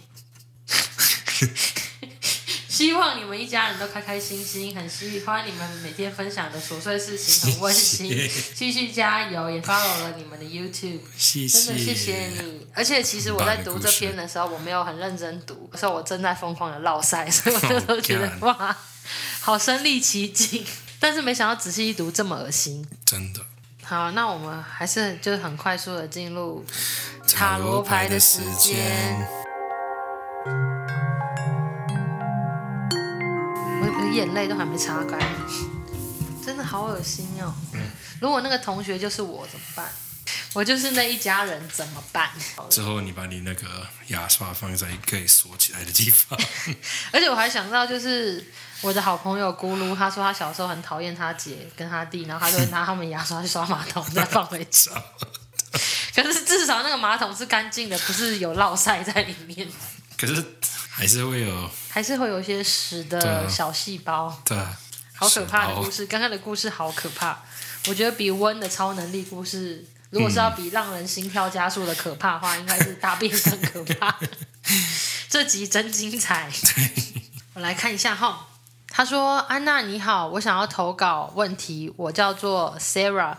[2.69, 8.09] 希望你们一家人都开开心心，很喜欢你们每天分享的琐碎事情，很温馨。
[8.55, 12.67] 继续加油，也 follow 了你们的 YouTube，谢谢真的谢谢你。
[12.73, 18.75] 而且其实我在读这篇的时候，我没有很认真读，所以我正在疯狂的烙赛，所以我就都觉得哇，
[19.41, 20.65] 好身临其境。
[21.01, 23.41] 但是没想到仔细一读这么恶心，真的。
[23.83, 26.65] 好，那我们还是就是很快速的进入
[27.27, 29.27] 塔罗牌的时间。
[33.83, 35.19] 我我眼泪都还没擦干，
[36.45, 37.55] 真的好恶心哦！
[38.21, 39.89] 如果那个同学就是我怎么办？
[40.53, 42.31] 我就是那一家人怎么办？
[42.69, 46.39] 之后你把你那个牙刷放在可以锁起来的地方。
[47.13, 48.45] 而且我还想到，就是
[48.81, 54.91] 我的好朋友咕噜，他说他小时候很讨厌他姐跟他弟，然后他就会拿他们牙刷去刷马桶，再放回去。
[56.15, 59.69] 可是至少那个马桶是干净的，不是有落塞在里面。
[60.17, 60.45] 可是。
[60.93, 64.59] 还是会有，还是会有一些屎的小细胞，对，
[65.15, 66.05] 好可怕的故事。
[66.05, 67.41] 刚刚的故事好可怕，
[67.87, 74.17] 我觉得比温的超能力故事，如果是要比让人心跳加速的可怕的话，应该是大便更可怕。
[75.31, 76.51] 这集真精彩，
[77.55, 78.49] 我来看一下哈。
[78.89, 83.37] 他说：“安娜你好，我想要投稿问题，我叫做 Sarah。”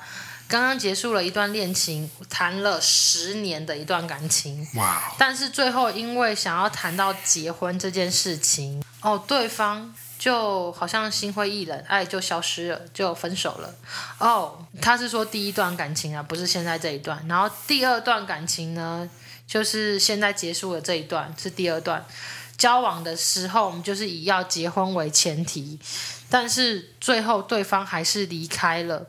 [0.48, 4.68] 刚刚结束了一段恋情，谈了十年的一段感情。
[5.18, 13.74] 但是最后因为想要谈到结婚这件事情，哦，对方就好像心灰意冷，爱就消失了，就分手了。
[14.20, 17.26] 哦，他是说第一段感情啊，不是现在这一段。
[17.28, 19.10] 然后第二段感情呢，
[19.48, 22.06] 就是现在结束了这一段，是第二段。
[22.56, 25.80] 交往的时候，我们就是以要结婚为前提，
[26.30, 29.08] 但是最后对方还是离开了。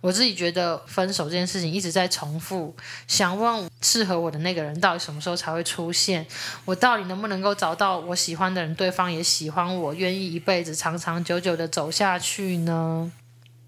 [0.00, 2.74] 我自己觉得分手这件事情一直在重复，
[3.08, 6.24] 想问适合我的那个人到底什么时候才会出现？
[6.64, 13.10] 我到底能不能够找到我喜欢的人，对方也喜欢我，愿意一辈子长长久久的走下去呢？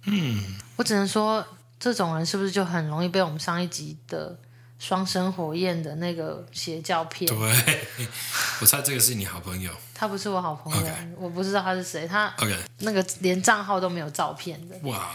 [0.04, 1.44] 嗯，我只能说，
[1.78, 4.38] 这种人是不是就很容易被我们上一集的
[4.78, 7.26] 双生火焰的那个邪教骗？
[7.28, 7.36] 对，
[8.62, 11.08] 我猜这个是你好朋友，他不是我好朋友，Okay.
[11.18, 15.06] 我不知道他是谁，他 OK 那个连账号都没有照片的，哇，Wow.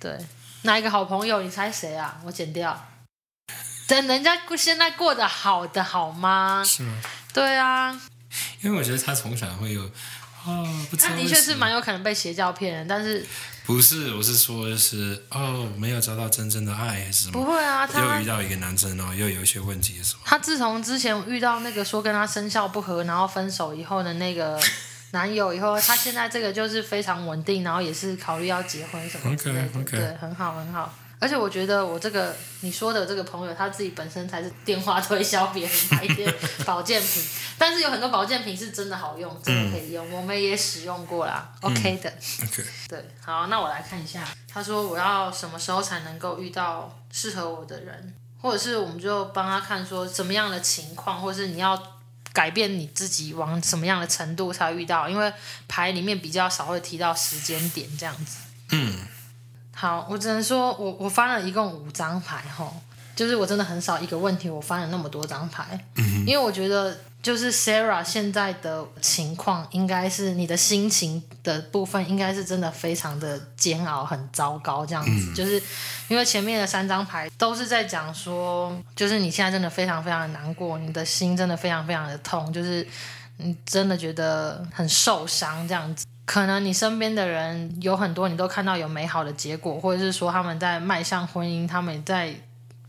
[0.00, 0.18] 对。
[0.62, 1.42] 哪一个好朋友？
[1.42, 2.20] 你猜谁啊？
[2.24, 2.88] 我剪掉。
[3.88, 6.62] 等人家现在过得好的好吗？
[6.64, 6.94] 是吗？
[7.32, 8.00] 对啊。
[8.62, 9.82] 因为我觉得他从小会有
[10.46, 11.10] 哦，不知道。
[11.10, 13.26] 他的确是蛮有可能被邪教骗的，但是
[13.66, 14.14] 不是？
[14.14, 17.32] 我是说，就是哦，没有找到真正的爱还是什么？
[17.32, 20.20] 不会啊，他又遇到一个男生哦，又有一些问题什么？
[20.24, 24.60] 他自从之前遇到那个说跟他生肖不合，然后分手以后的那个。
[25.12, 29.90] 男友以后，他现在这个就是非常稳定，然后也是考虑要结婚什么之类的，okay, okay.
[29.90, 30.92] 对，很好很好。
[31.18, 36.34] 而且我觉得我这个你说的这个朋友，他自己本身才是电话推销别人买一些
[36.66, 37.22] 保健品，
[37.56, 42.10] 但是有很多保健品是真的好用，真的可以用，嗯、我们也使用过啦、嗯、，OK 的。
[42.42, 42.64] OK。
[42.88, 51.80] 对，好，那我来看一下，他说我要什么时候才能够遇到适合我的人，或者是我们就帮他看说什么样的情况，或者是你要。
[52.32, 55.08] 改变你自己往什么样的程度才会遇到？
[55.08, 55.32] 因为
[55.68, 58.38] 牌里面比较少会提到时间点这样子。
[58.70, 58.94] 嗯，
[59.74, 62.80] 好，我只能说我我翻了一共五张牌吼，
[63.14, 75.10] 就是我真的很少一个问题我翻了那么多张牌，嗯，因为我觉得就是 Sarah 现在的情况，应该是你的心情的部分，应该是真的非常的煎熬，很糟糕这样子。
[75.30, 75.62] 嗯、就是
[76.08, 82.84] 因为前面的三张牌都是在讲说，就是你现在真的非常非常的难过，你的心真的非常非常的痛，就是
[83.36, 86.04] 你真的觉得很受伤这样子。
[86.24, 92.34] 可能你身边的人有很多，你都看到有美好的结果，或者是说他们在迈向婚姻，他们在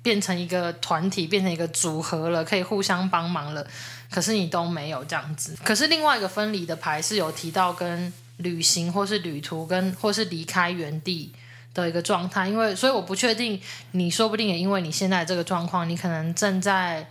[0.04, 3.66] 变成一个团体，变成一个组合了，可以互相帮忙了。
[4.12, 5.56] 可是你都没有这样子。
[5.64, 11.32] 可是另外一个分离的牌是有提到跟旅行或是旅途跟或是离开原地
[11.74, 13.60] 的一个状态，因为所以我不确定，
[13.92, 17.10] 你说不定也因为你现在这个状况，你可能正在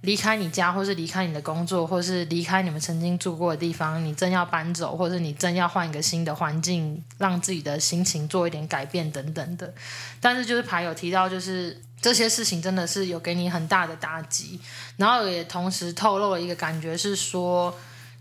[0.00, 9.72] 离开你家，或是离开你的工作，或是离开你们曾经住过的地方，你正要搬走，或是你正要换一个新的环境，让自己的心情做一点改变等等的。
[10.18, 11.80] 但是就是牌有提到，就是。
[12.02, 14.58] 这些事情真的是有给你很大的打击，
[14.96, 17.72] 然后也同时透露了一个感觉是说，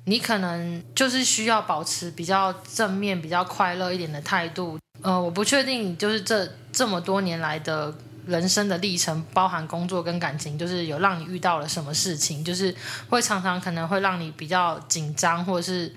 [0.05, 4.77] 你可能就是需要保持比较正面、比较快乐一点的态度。
[5.01, 7.91] 呃，我不确定，就是这这么多年来的
[8.27, 12.75] 人生的历程，包含工作跟感情，就是有让你遇到了什么事情，就是
[13.09, 15.93] 会常常可能会让你比较紧张，或者是。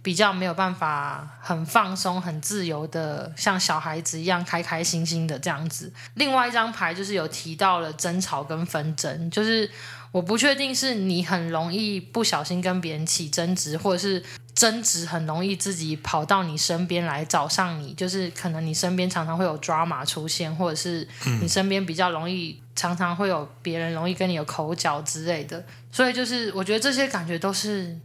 [0.00, 5.92] 比较没有办法很放松、很自由的，像小孩子一样开开心心的这样子。
[6.14, 9.70] 另外一张牌就是有提到了争吵跟纷争，就是
[10.12, 14.22] 我不确定是你很容易不小心跟别人起争执，或者是
[14.54, 21.06] 争执很容易自己跑到你身边来找上你，就是可能你身边常常会有 drama 出现，或者是
[21.42, 25.64] 你身边比较容易常常会有别人容易跟你有口角之类的。
[25.90, 27.98] 所以就是我觉得这些感觉都是。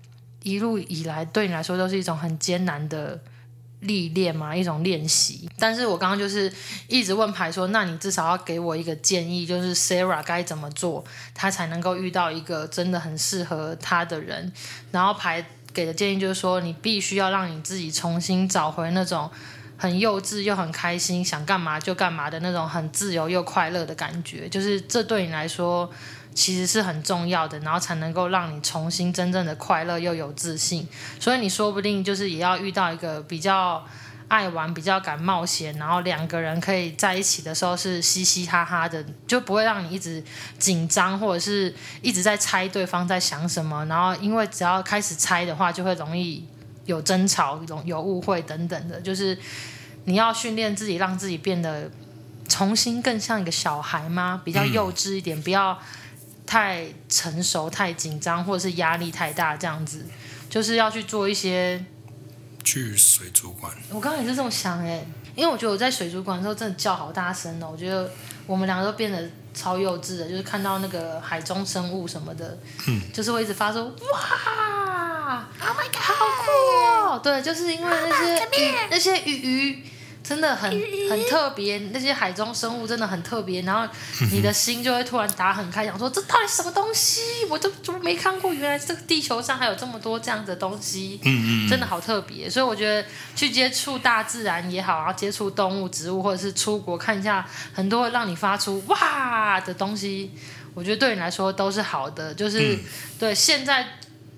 [0.43, 3.19] 一路以来，对你来说都是一种很艰难的
[3.79, 5.49] 历练嘛，一种练习。
[5.57, 6.51] 但是我刚刚就是
[6.87, 14.51] 一直问牌说，那你至少要给我一个建议，就是 Sarah 该怎么做，她才能够遇到一个真的很适合她的人。
[14.91, 19.29] 然后牌给的建议就是说，你必须要让你自己重新找回那种
[19.77, 24.47] 很幼稚又很开心，想干嘛就干嘛的那种很自由又快乐的感觉。
[24.47, 25.89] 就是这对你来说。
[26.33, 30.87] 其实是很重要的，然后才能够让你重新真正的快乐又有自信。
[31.19, 33.85] 所以你说不定就是也要遇到一个比较
[34.27, 40.23] 爱玩、比较敢冒险，然后两个人可以在一起的时候是嘻嘻哈哈的，就不会让你一直
[40.57, 43.85] 紧张，或者是一直在猜对方在想什么。
[43.85, 46.43] 然后因为只要开始猜的话，就会容易
[46.85, 48.99] 有争吵、有有误会等等的。
[48.99, 49.37] 就是
[50.05, 51.91] 你要训练自己，让自己变得
[52.49, 54.41] 重新更像一个小孩吗？
[54.43, 55.77] 比较幼稚一点，不要。
[56.53, 60.05] 太成熟、太紧张，或者是压力太大，这样子，
[60.47, 61.83] 就是要去做一些。
[62.63, 63.73] 去水族馆。
[63.89, 65.03] 我刚刚也是这么想哎，
[65.35, 68.07] 因为我觉得我在水族馆的时候真的叫好大声哦，我觉得
[68.45, 72.55] 我们两个都变得超幼稚的，就是看到那个海中生物什么的，
[72.87, 76.51] 嗯，就是会一直发出哇，Oh my God，好酷
[77.15, 79.83] 哦，对，就是因为那些鱼，那些鱼鱼。
[80.23, 80.71] 真的很
[81.09, 83.85] 很特别，那些海中生物真的很特别，然后
[84.31, 87.21] 你的心就会突然打很开，想说这到底什么东西？
[87.49, 88.53] 我都怎么没看过？
[88.53, 92.49] 原来这个地球上还有这么多这样的东西，嗯嗯真的好特别。
[92.49, 93.05] 所以我觉得
[93.35, 100.31] 去接触大自然也好，然后接触动物、植物，或者是出国看一下很多让你发出哇的东西，
[100.73, 102.33] 我觉得对你来说都是好的。
[102.33, 102.79] 就是
[103.19, 103.85] 对现在。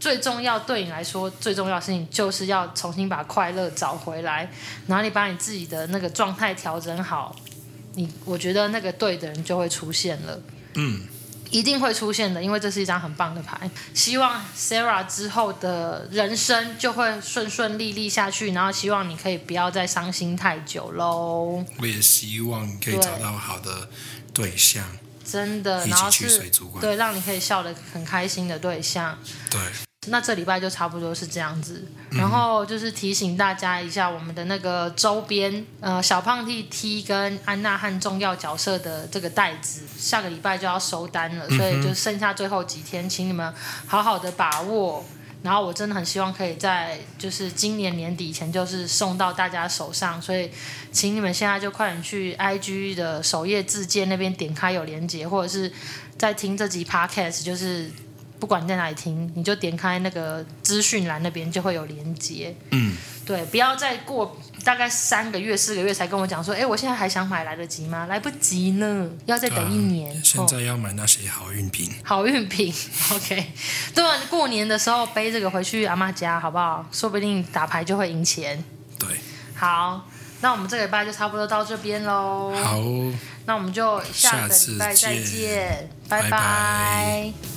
[0.05, 4.47] 最重要对你来说最重要的事情，就是要重新把快乐找回来，
[4.85, 7.35] 然后你把你自己的那个状态调整好，
[7.95, 10.39] 你我觉得那个对的人就会出现了，
[10.75, 11.07] 嗯，
[11.49, 13.67] 一定会出现的，因为这是一张很棒的牌。
[13.95, 21.65] 希望 Sarah 之后的人生就会顺顺利利下去，然后希望你可以不要再伤心太久喽。
[21.79, 23.89] 我也希望你可以找到好的
[24.31, 24.87] 对象，
[25.25, 29.17] 真的，然后是对让你可以笑得很开心的对象，
[29.49, 29.59] 对。
[30.07, 43.53] 那这礼拜就差不多是这样子，然后就是提醒大家一下，我们的那个周边，呃，小胖 T T 跟安娜汉重要角色的这个袋子，下个礼拜就要收单了，所以就剩下最后几天，请你们
[43.87, 45.03] 好好的把握。
[45.43, 50.49] 然后我真的很希望可以在就是今年年底前就是送到大家手上，所以
[50.91, 55.71] 请你们现在就快点去 IG 的首页自荐那边点开有连接，或者是
[56.17, 57.91] 在听这集 Podcast 就是。
[58.45, 62.55] 不管你在哪里听，你就点开那个资讯栏那边就会有连接。
[62.69, 68.05] 嗯，对，不要再过大概三个月、四个月才跟我讲说，哎，我现在还想买，来得及吗？
[68.05, 70.15] 来不及呢，要再等一年。
[70.15, 71.89] 啊、现在要买那些好运品。
[71.89, 72.71] 哦、 好运品
[73.13, 73.51] ，OK。
[73.95, 76.85] 对啊，过年的时候背这个回去阿妈家，好不好？
[76.91, 78.63] 说不定打牌就会赢钱。
[78.99, 79.09] 对。
[79.55, 80.07] 好，
[80.41, 82.53] 那我们这个礼拜就差不多到这边喽。
[82.63, 82.79] 好。
[83.47, 86.29] 那我们就下个礼拜再见，拜拜。
[86.29, 87.54] 拜拜。